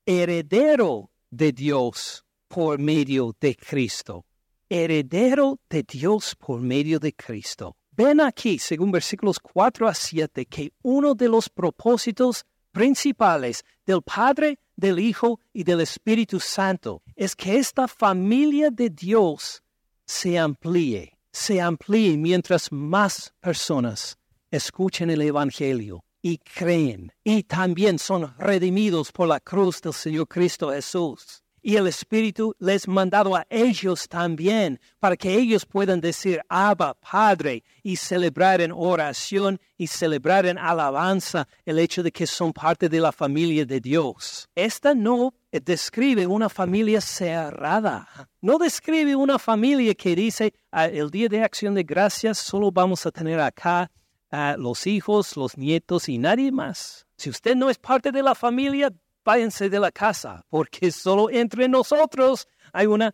[0.06, 4.24] heredero de Dios por medio de Cristo.
[4.68, 7.76] Heredero de Dios por medio de Cristo.
[7.92, 14.58] Ven aquí, según versículos 4 a 7, que uno de los propósitos principales del Padre,
[14.76, 19.62] del Hijo y del Espíritu Santo es que esta familia de Dios
[20.04, 24.18] se amplíe, se amplíe mientras más personas
[24.50, 30.70] escuchen el Evangelio y creen y también son redimidos por la cruz del Señor Cristo
[30.70, 36.94] Jesús y el Espíritu les mandado a ellos también, para que ellos puedan decir, Abba,
[36.94, 42.88] Padre, y celebrar en oración y celebrar en alabanza el hecho de que son parte
[42.88, 44.48] de la familia de Dios.
[44.54, 48.06] Esta no describe una familia cerrada,
[48.40, 53.04] no describe una familia que dice, ah, el día de acción de gracias solo vamos
[53.06, 53.90] a tener acá
[54.30, 57.08] a los hijos, los nietos y nadie más.
[57.16, 58.92] Si usted no es parte de la familia,
[59.26, 63.12] váyanse de la casa, porque solo entre nosotros hay una,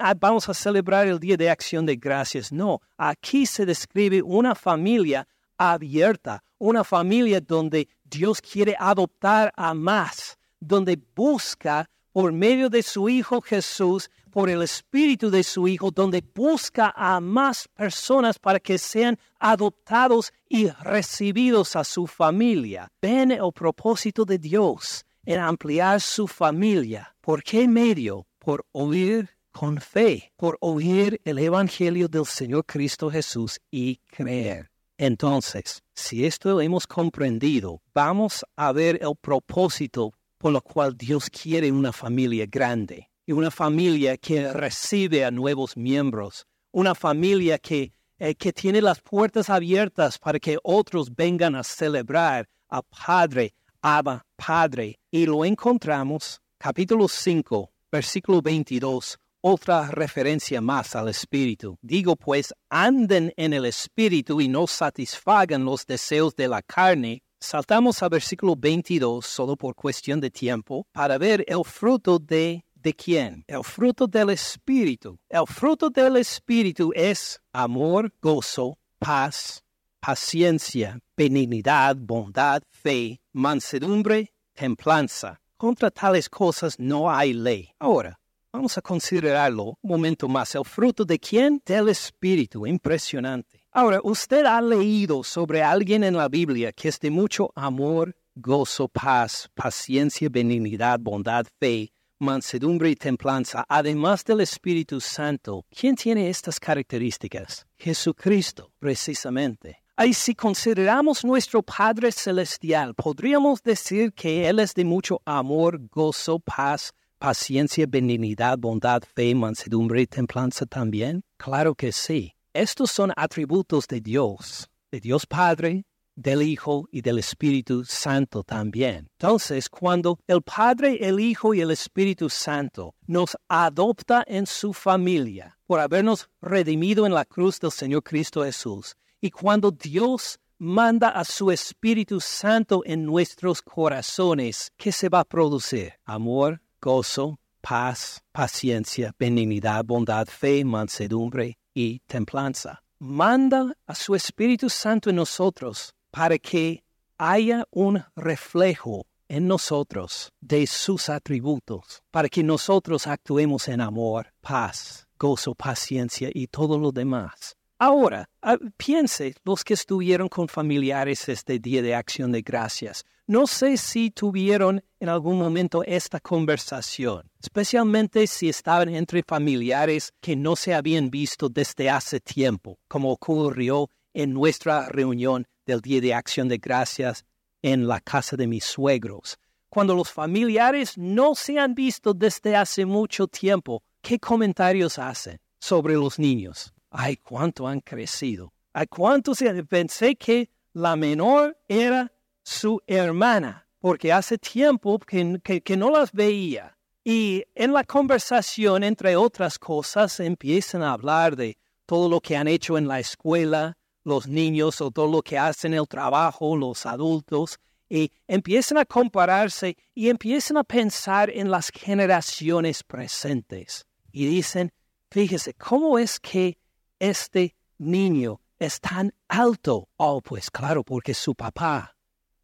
[0.00, 2.50] ah, vamos a celebrar el Día de Acción de Gracias.
[2.50, 5.26] No, aquí se describe una familia
[5.56, 13.08] abierta, una familia donde Dios quiere adoptar a más, donde busca por medio de su
[13.08, 18.78] Hijo Jesús, por el Espíritu de su Hijo, donde busca a más personas para que
[18.78, 22.90] sean adoptados y recibidos a su familia.
[23.00, 27.14] Ven el propósito de Dios en ampliar su familia.
[27.20, 28.26] ¿Por qué medio?
[28.38, 34.70] Por oír con fe, por oír el Evangelio del Señor Cristo Jesús y creer.
[34.98, 40.12] Entonces, si esto hemos comprendido, vamos a ver el propósito
[40.42, 45.76] por lo cual Dios quiere una familia grande y una familia que recibe a nuevos
[45.76, 51.62] miembros, una familia que, eh, que tiene las puertas abiertas para que otros vengan a
[51.62, 53.54] celebrar a Padre,
[53.84, 61.76] Abba, Padre, y lo encontramos, capítulo 5, Versículo 22, otra referencia más al Espíritu.
[61.82, 67.24] Digo pues, anden en el Espíritu y no satisfagan los deseos de la carne.
[67.40, 72.94] Saltamos al versículo 22 solo por cuestión de tiempo para ver el fruto de ¿De
[72.94, 73.44] quién?
[73.46, 75.18] El fruto del Espíritu.
[75.28, 79.62] El fruto del Espíritu es amor, gozo, paz,
[80.02, 85.40] paciencia, benignidad, bondad, fe, mansedumbre, templanza.
[85.56, 87.68] Contra tales cosas no hay ley.
[87.78, 88.18] Ahora,
[88.52, 90.56] vamos a considerarlo un momento más.
[90.56, 91.62] ¿El fruto de quién?
[91.64, 92.66] Del Espíritu.
[92.66, 93.60] Impresionante.
[93.70, 98.88] Ahora, usted ha leído sobre alguien en la Biblia que es de mucho amor, gozo,
[98.88, 105.64] paz, paciencia, benignidad, bondad, fe, mansedumbre y templanza, además del Espíritu Santo.
[105.70, 107.66] ¿Quién tiene estas características?
[107.76, 109.81] Jesucristo, precisamente.
[109.98, 116.38] Y si consideramos nuestro Padre Celestial, podríamos decir que Él es de mucho amor, gozo,
[116.38, 121.22] paz, paciencia, benignidad, bondad, fe, mansedumbre y templanza también.
[121.36, 122.34] Claro que sí.
[122.54, 125.84] Estos son atributos de Dios, de Dios Padre,
[126.16, 129.08] del Hijo y del Espíritu Santo también.
[129.18, 135.58] Entonces, cuando el Padre, el Hijo y el Espíritu Santo nos adopta en su familia
[135.66, 141.24] por habernos redimido en la cruz del Señor Cristo Jesús, y cuando Dios manda a
[141.24, 145.92] su Espíritu Santo en nuestros corazones, ¿qué se va a producir?
[146.04, 152.82] Amor, gozo, paz, paciencia, benignidad, bondad, fe, mansedumbre y templanza.
[152.98, 156.82] Manda a su Espíritu Santo en nosotros para que
[157.16, 165.06] haya un reflejo en nosotros de sus atributos, para que nosotros actuemos en amor, paz,
[165.16, 167.56] gozo, paciencia y todo lo demás.
[167.84, 173.04] Ahora, ah, piense los que estuvieron con familiares este Día de Acción de Gracias.
[173.26, 180.36] No sé si tuvieron en algún momento esta conversación, especialmente si estaban entre familiares que
[180.36, 186.14] no se habían visto desde hace tiempo, como ocurrió en nuestra reunión del Día de
[186.14, 187.24] Acción de Gracias
[187.62, 189.40] en la casa de mis suegros.
[189.68, 195.94] Cuando los familiares no se han visto desde hace mucho tiempo, ¿qué comentarios hacen sobre
[195.94, 196.71] los niños?
[196.94, 198.52] Ay, cuánto han crecido.
[198.74, 199.64] Ay, cuánto se...
[199.64, 202.12] Pensé que la menor era
[202.42, 206.76] su hermana, porque hace tiempo que, que no las veía.
[207.02, 212.46] Y en la conversación, entre otras cosas, empiezan a hablar de todo lo que han
[212.46, 217.58] hecho en la escuela, los niños o todo lo que hacen el trabajo, los adultos,
[217.88, 223.86] y empiezan a compararse y empiezan a pensar en las generaciones presentes.
[224.12, 224.72] Y dicen,
[225.10, 226.58] fíjese, ¿cómo es que
[227.02, 229.88] este niño es tan alto?
[229.96, 231.96] Oh, pues claro, porque su papá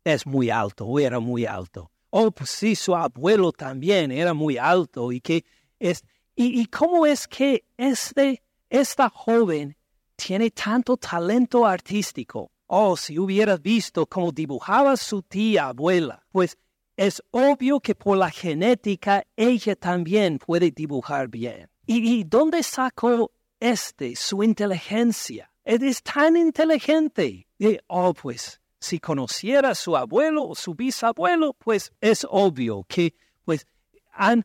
[0.03, 1.93] es muy alto o era muy alto.
[2.11, 5.45] Oh, pues sí, su abuelo también era muy alto y que
[5.79, 6.03] es...
[6.35, 9.77] ¿Y, y cómo es que este, esta joven
[10.19, 12.51] tiene tanto talento artístico.
[12.67, 16.59] Oh, si hubieras visto cómo dibujaba su tía abuela, pues
[16.97, 21.71] es obvio que por la genética ella también puede dibujar bien.
[21.87, 25.51] ¿Y, dónde sacó este su inteligencia?
[25.65, 27.47] Él es tan inteligente.
[27.59, 33.15] Y, oh, pues si conociera a su abuelo o su bisabuelo, pues es obvio que
[33.45, 33.67] pues
[34.13, 34.45] han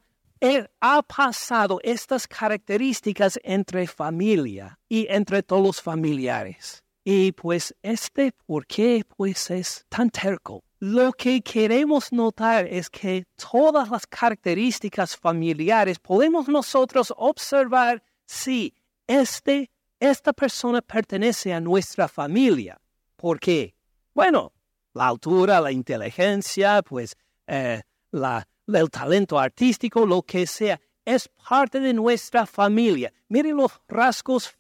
[0.82, 6.84] ha pasado estas características entre familia y entre todos los familiares.
[7.06, 9.06] Y pues este, ¿por qué?
[9.16, 10.64] Pues es tan terco.
[10.80, 18.74] Lo que queremos notar es que todas las características familiares podemos nosotros observar si
[19.08, 22.80] este, esta persona pertenece a nuestra familia.
[23.16, 23.76] ¿Por qué?
[24.14, 24.54] Bueno,
[24.94, 27.16] la altura, la inteligencia, pues
[27.48, 27.82] eh,
[28.12, 33.12] la, el talento artístico, lo que sea, es parte de nuestra familia.
[33.28, 34.56] Miren los rasgos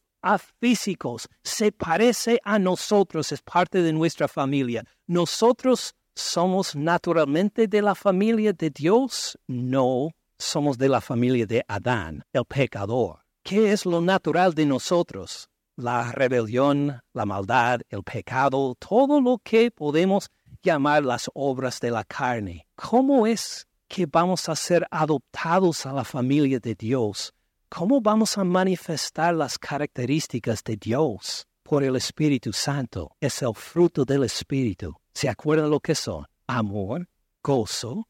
[0.59, 4.83] físicos, se parece a nosotros, es parte de nuestra familia.
[5.07, 9.37] ¿Nosotros somos naturalmente de la familia de Dios?
[9.47, 13.22] No, somos de la familia de Adán, el pecador.
[13.43, 15.49] ¿Qué es lo natural de nosotros?
[15.75, 20.29] La rebelión, la maldad, el pecado, todo lo que podemos
[20.61, 22.65] llamar las obras de la carne.
[22.75, 27.33] ¿Cómo es que vamos a ser adoptados a la familia de Dios,
[27.67, 31.45] ¿cómo vamos a manifestar las características de Dios?
[31.63, 33.15] Por el Espíritu Santo.
[33.19, 34.95] Es el fruto del Espíritu.
[35.13, 36.25] ¿Se acuerdan lo que son?
[36.47, 37.09] Amor,
[37.43, 38.07] gozo,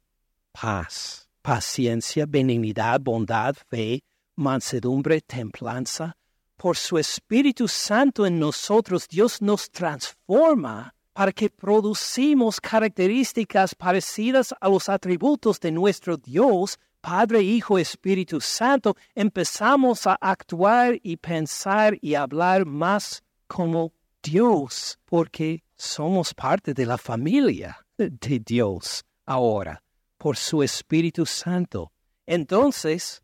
[0.52, 4.04] paz, paciencia, benignidad, bondad, fe,
[4.36, 6.16] mansedumbre, templanza.
[6.58, 14.70] Por su Espíritu Santo en nosotros, Dios nos transforma para que producimos características parecidas a
[14.70, 22.16] los atributos de nuestro Dios Padre, Hijo, Espíritu Santo, empezamos a actuar y pensar y
[22.16, 23.92] hablar más como
[24.24, 29.84] Dios, porque somos parte de la familia de Dios ahora,
[30.18, 31.92] por su Espíritu Santo.
[32.26, 33.22] Entonces,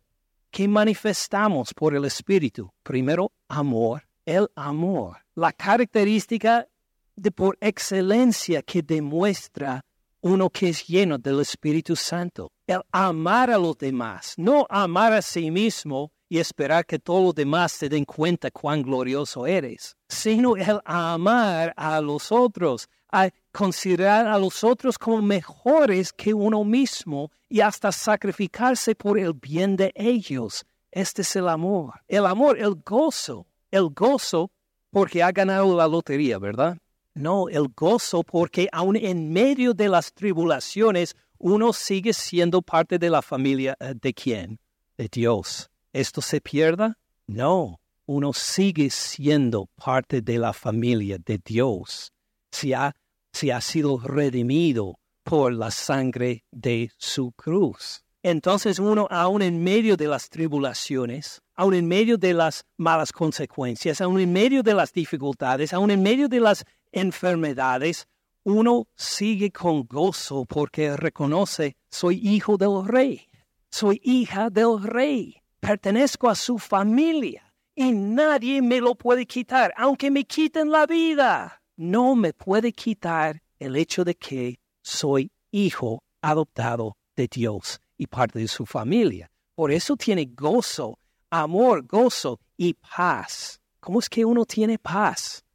[0.52, 2.72] ¿qué manifestamos por el Espíritu?
[2.84, 6.68] Primero, amor, el amor, la característica
[7.16, 9.84] de por excelencia que demuestra
[10.22, 12.52] uno que es lleno del Espíritu Santo.
[12.68, 17.36] El amar a los demás, no amar a sí mismo y esperar que todos los
[17.36, 24.28] demás se den cuenta cuán glorioso eres, sino el amar a los otros, a considerar
[24.28, 29.92] a los otros como mejores que uno mismo y hasta sacrificarse por el bien de
[29.96, 30.66] ellos.
[30.92, 32.02] Este es el amor.
[32.08, 33.48] El amor, el gozo.
[33.72, 34.52] El gozo
[34.92, 36.78] porque ha ganado la lotería, ¿verdad?
[37.14, 43.10] No, el gozo porque aun en medio de las tribulaciones uno sigue siendo parte de
[43.10, 44.60] la familia eh, de quién?
[44.98, 45.70] De Dios.
[45.94, 46.98] ¿Esto se pierda?
[47.28, 52.12] No, uno sigue siendo parte de la familia de Dios.
[52.52, 52.96] Si ha,
[53.32, 58.04] si ha sido redimido por la sangre de su cruz.
[58.22, 64.02] Entonces uno, aun en medio de las tribulaciones, aun en medio de las malas consecuencias,
[64.02, 68.08] aun en medio de las dificultades, aun en medio de las enfermedades,
[68.44, 73.28] uno sigue con gozo porque reconoce, soy hijo del rey,
[73.70, 80.12] soy hija del rey, pertenezco a su familia y nadie me lo puede quitar, aunque
[80.12, 81.59] me quiten la vida.
[81.82, 88.40] No me puede quitar el hecho de que soy hijo adoptado de Dios y parte
[88.40, 89.32] de su familia.
[89.56, 91.00] Por eso tiene gozo,
[91.30, 93.62] amor, gozo y paz.
[93.80, 95.46] ¿Cómo es que uno tiene paz?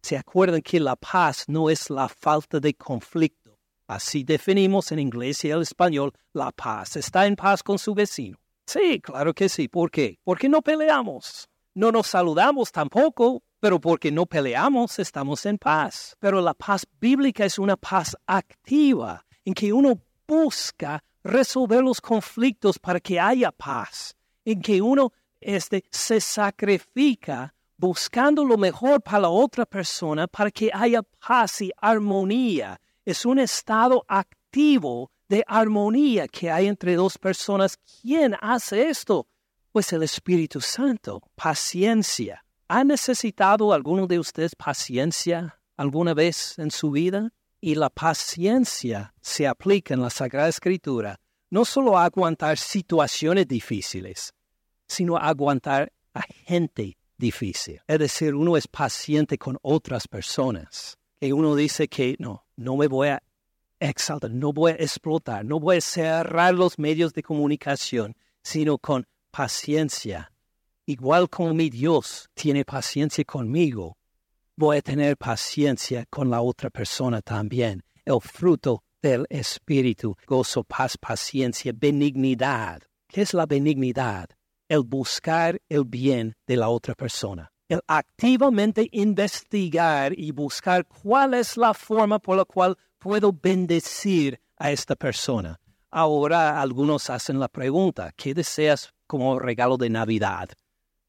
[0.00, 3.58] se acuerdan que la paz no es la falta de conflicto.
[3.86, 6.96] Así definimos en inglés y el español la paz.
[6.96, 8.38] ¿Está en paz con su vecino?
[8.66, 9.68] Sí, claro que sí.
[9.68, 10.18] ¿Por qué?
[10.24, 11.48] Porque no peleamos.
[11.74, 16.14] No nos saludamos tampoco, pero porque no peleamos estamos en paz.
[16.20, 19.98] Pero la paz bíblica es una paz activa, en que uno
[20.28, 28.44] busca resolver los conflictos para que haya paz, en que uno este, se sacrifica buscando
[28.44, 32.78] lo mejor para la otra persona para que haya paz y armonía.
[33.02, 37.78] Es un estado activo de armonía que hay entre dos personas.
[38.02, 39.26] ¿Quién hace esto?
[39.72, 42.43] Pues el Espíritu Santo, paciencia.
[42.68, 47.30] ¿Ha necesitado alguno de ustedes paciencia alguna vez en su vida?
[47.60, 54.32] Y la paciencia se aplica en la Sagrada Escritura no solo a aguantar situaciones difíciles,
[54.88, 57.80] sino a aguantar a gente difícil.
[57.86, 60.98] Es decir, uno es paciente con otras personas.
[61.20, 63.22] Que uno dice que no, no me voy a
[63.78, 69.06] exaltar, no voy a explotar, no voy a cerrar los medios de comunicación, sino con
[69.30, 70.32] paciencia.
[70.86, 73.96] Igual como mi Dios tiene paciencia conmigo,
[74.56, 77.82] voy a tener paciencia con la otra persona también.
[78.04, 82.82] El fruto del Espíritu, gozo, paz, paciencia, benignidad.
[83.08, 84.28] ¿Qué es la benignidad?
[84.68, 91.56] el buscar el bien de la otra persona, el activamente investigar y buscar cuál es
[91.56, 95.60] la forma por la cual puedo bendecir a esta persona.
[95.90, 100.48] Ahora algunos hacen la pregunta, ¿qué deseas como regalo de Navidad?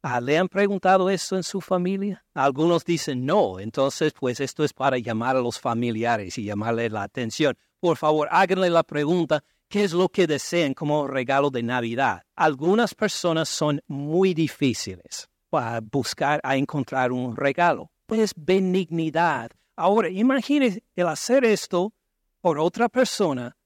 [0.08, 2.24] Ah, ¿Le han preguntado eso en su familia?
[2.36, 7.02] Algunos dicen no, entonces pues esto es para llamar a los familiares y llamarle la
[7.02, 7.58] atención.
[7.80, 12.22] Por favor, háganle la pregunta ¿Qué es lo que desean como regalo de Navidad?
[12.36, 17.90] Algunas personas son muy difíciles para buscar a encontrar un regalo.
[18.06, 19.50] Pues benignidad.
[19.76, 21.94] Ahora, imagínese el hacer esto
[22.42, 23.58] por otra persona,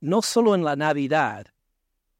[0.00, 1.46] no solo en la Navidad,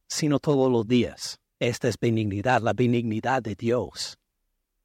[0.07, 1.40] sino todos los días.
[1.61, 4.19] Esta es benignidad, la benignidad de Dios.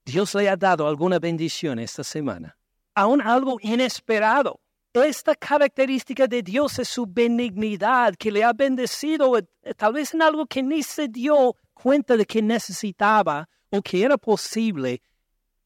[0.03, 2.57] Dios le ha dado alguna bendición esta semana,
[2.93, 4.59] aún algo inesperado.
[4.93, 9.45] Esta característica de Dios es su benignidad, que le ha bendecido eh,
[9.76, 14.17] tal vez en algo que ni se dio cuenta de que necesitaba o que era
[14.17, 15.01] posible.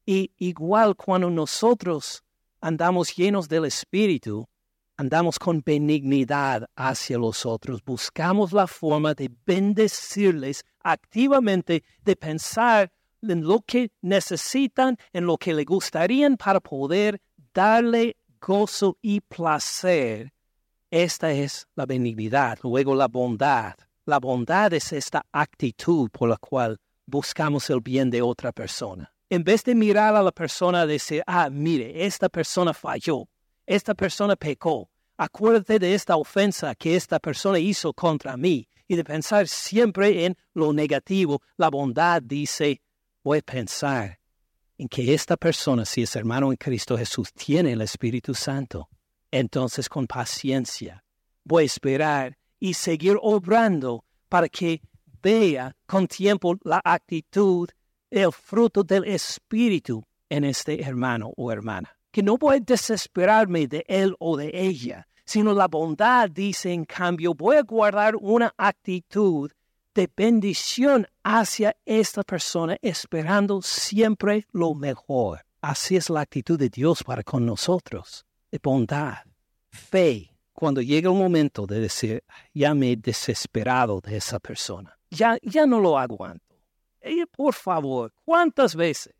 [0.05, 2.24] Y igual cuando nosotros
[2.62, 4.47] andamos llenos del Espíritu,
[5.00, 12.91] andamos con benignidad hacia los otros, buscamos la forma de bendecirles activamente, de pensar
[13.22, 17.22] en lo que necesitan, en lo que le gustarían para poder
[17.54, 20.34] darle gozo y placer.
[20.91, 23.76] Esta es la benignidad, luego la bondad.
[24.06, 29.14] La bondad es esta actitud por la cual buscamos el bien de otra persona.
[29.30, 33.30] En vez de mirar a la persona y decir, ah, mire, esta persona falló,
[33.70, 39.04] esta persona pecó, acuérdate de esta ofensa que esta persona hizo contra mí y de
[39.04, 41.44] pensar siempre en lo negativo.
[41.56, 42.82] La bondad dice,
[43.24, 44.20] voy a pensar
[44.76, 48.90] en que esta persona, si es hermano en Cristo Jesús, tiene el Espíritu Santo.
[49.30, 51.04] Entonces, con paciencia,
[51.44, 54.82] voy a esperar y seguir obrando para que
[55.22, 57.70] vea con tiempo la actitud,
[58.10, 61.99] el fruto del Espíritu en este hermano o hermana.
[62.12, 66.86] Que no voy a desesperarme de él o de ella, sino la bondad dice en
[66.86, 69.51] cambio, voy a guardar una actitud
[69.93, 75.45] de bendición hacia esta persona, esperando siempre lo mejor.
[75.62, 79.18] Así es la actitud de Dios para con nosotros, de bondad,
[79.70, 85.38] fe, cuando llega el momento de decir, ya me he desesperado de esa persona, ya,
[85.41, 86.55] ya no lo aguanto.
[87.03, 89.14] Y por favor, ¿cuántas veces?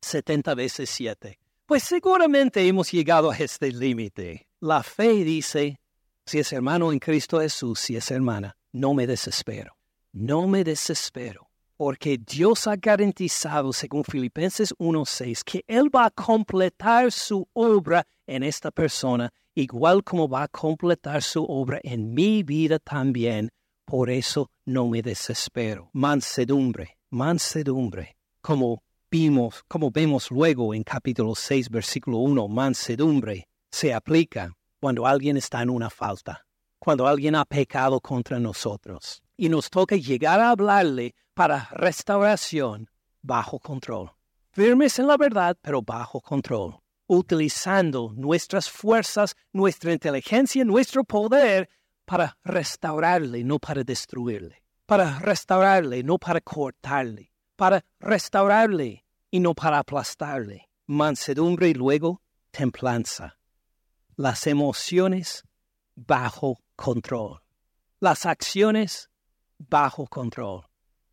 [0.00, 1.38] 70 veces 7.
[1.66, 4.46] Pues seguramente hemos llegado a este límite.
[4.60, 5.80] La fe dice,
[6.24, 9.76] si es hermano en Cristo Jesús, si es hermana, no me desespero.
[10.12, 17.10] No me desespero, porque Dios ha garantizado, según Filipenses 1.6, que Él va a completar
[17.10, 22.78] su obra en esta persona igual como va a completar su obra en mi vida
[22.78, 23.50] también.
[23.84, 25.90] Por eso no me desespero.
[25.92, 28.16] Mansedumbre, mansedumbre.
[28.40, 28.84] Como
[29.18, 35.62] vimos, como vemos luego en capítulo 6, versículo 1, mansedumbre se aplica cuando alguien está
[35.62, 36.44] en una falta,
[36.78, 42.90] cuando alguien ha pecado contra nosotros y nos toca llegar a hablarle para restauración
[43.22, 44.10] bajo control.
[44.50, 51.70] Firmes en la verdad, pero bajo control utilizando nuestras fuerzas, nuestra inteligencia, nuestro poder
[52.04, 59.05] para restaurarle, no para destruirle, para restaurarle, no para cortarle, para restaurarle
[59.36, 60.68] y no para aplastarle.
[60.86, 63.38] Mansedumbre y luego templanza.
[64.16, 65.44] Las emociones
[65.94, 67.42] bajo control.
[68.00, 69.10] Las acciones
[69.58, 70.66] bajo control.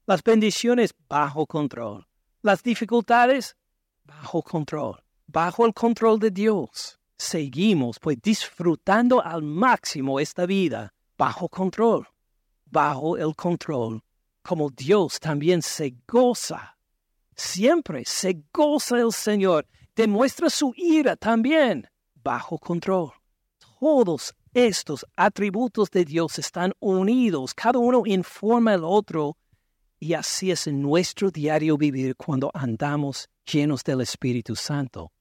[0.05, 2.07] Las bendiciones bajo control.
[2.41, 3.55] Las dificultades
[4.05, 6.99] bajo control bajo el control de Dios.
[7.17, 12.07] Seguimos pues disfrutando al máximo esta vida bajo control,
[12.65, 14.01] bajo el control,
[14.41, 16.72] como Dios también se goza.
[17.35, 23.11] Siempre se goza el Señor, demuestra su ira también bajo control.
[23.79, 29.37] Todos estos atributos de Dios están unidos, cada uno informa al otro,
[29.99, 35.11] y así es en nuestro diario vivir cuando andamos llenos del Espíritu Santo.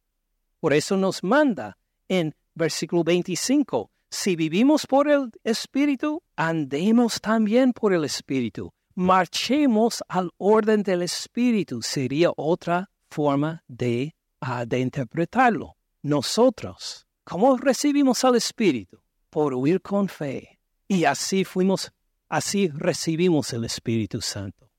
[0.60, 7.92] Por eso nos manda en versículo 25, si vivimos por el Espíritu, andemos también por
[7.94, 8.72] el Espíritu.
[8.94, 11.82] Marchemos al orden del Espíritu.
[11.82, 15.76] Sería otra forma de, ah, de interpretarlo.
[16.02, 18.98] Nosotros, ¿cómo recibimos al Espíritu?
[19.30, 20.58] Por huir con fe.
[20.88, 21.92] Y así fuimos,
[22.28, 24.70] así recibimos el Espíritu Santo.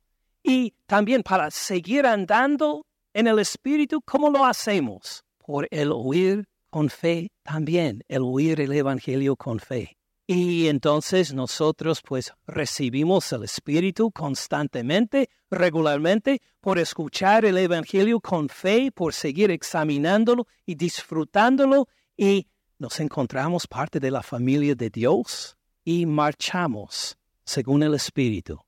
[0.43, 5.23] Y también para seguir andando en el Espíritu, ¿cómo lo hacemos?
[5.43, 9.97] por el oír con fe también, el oír el Evangelio con fe.
[10.25, 18.91] Y entonces nosotros pues recibimos el Espíritu constantemente, regularmente, por escuchar el Evangelio con fe,
[18.91, 22.47] por seguir examinándolo y disfrutándolo y
[22.79, 28.61] nos encontramos parte de la familia de Dios y marchamos según el Espíritu,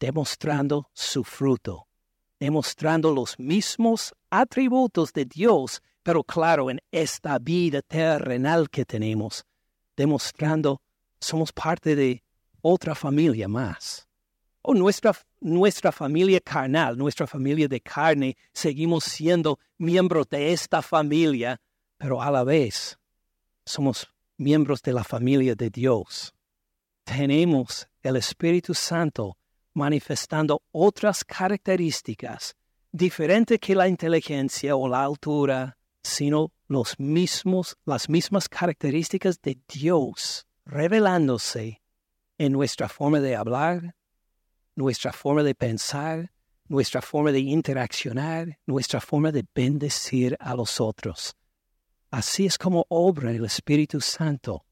[0.00, 1.86] demostrando su fruto,
[2.40, 9.44] demostrando los mismos atributos de Dios pero claro, en esta vida terrenal que tenemos,
[9.96, 10.80] demostrando
[11.26, 12.22] somos parte de
[12.62, 14.08] otra familia más.
[14.62, 21.60] O nuestra, nuestra familia carnal, nuestra familia de carne, seguimos siendo miembros de esta familia,
[21.98, 22.98] pero a la vez
[23.64, 24.08] somos
[24.38, 26.32] miembros de la familia de Dios.
[27.04, 29.36] Tenemos el Espíritu Santo
[29.74, 32.56] manifestando otras características
[32.90, 40.46] diferentes que la inteligencia o la altura, sino los mismos, las mismas características de Dios
[40.66, 41.80] revelándose
[42.38, 43.94] en nuestra forma de hablar,
[44.74, 46.32] nuestra forma de pensar,
[46.68, 51.34] nuestra forma de interaccionar, nuestra forma de bendecir a los otros.
[52.10, 54.64] Así es como obra el Espíritu Santo.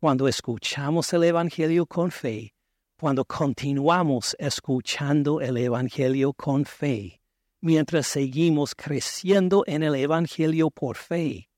[0.00, 2.54] Cuando escuchamos el Evangelio con fe,
[2.98, 7.20] cuando continuamos escuchando el Evangelio con fe,
[7.60, 11.48] mientras seguimos creciendo en el Evangelio por fe,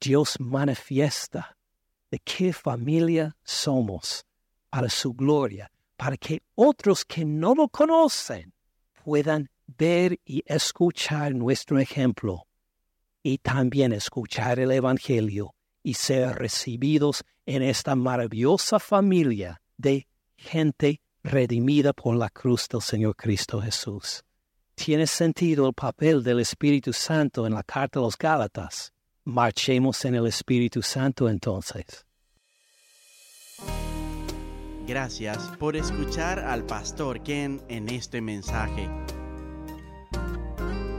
[0.00, 1.56] Dios manifiesta
[2.10, 4.24] de qué familia somos
[4.68, 8.52] para su gloria, para que otros que no lo conocen
[9.04, 12.46] puedan ver y escuchar nuestro ejemplo
[13.22, 20.06] y también escuchar el Evangelio y ser recibidos en esta maravillosa familia de
[20.36, 24.24] gente redimida por la cruz del Señor Cristo Jesús.
[24.74, 28.92] ¿Tiene sentido el papel del Espíritu Santo en la carta a los Gálatas?
[29.24, 32.06] Marchemos en el Espíritu Santo entonces.
[34.86, 38.88] Gracias por escuchar al pastor Ken en este mensaje.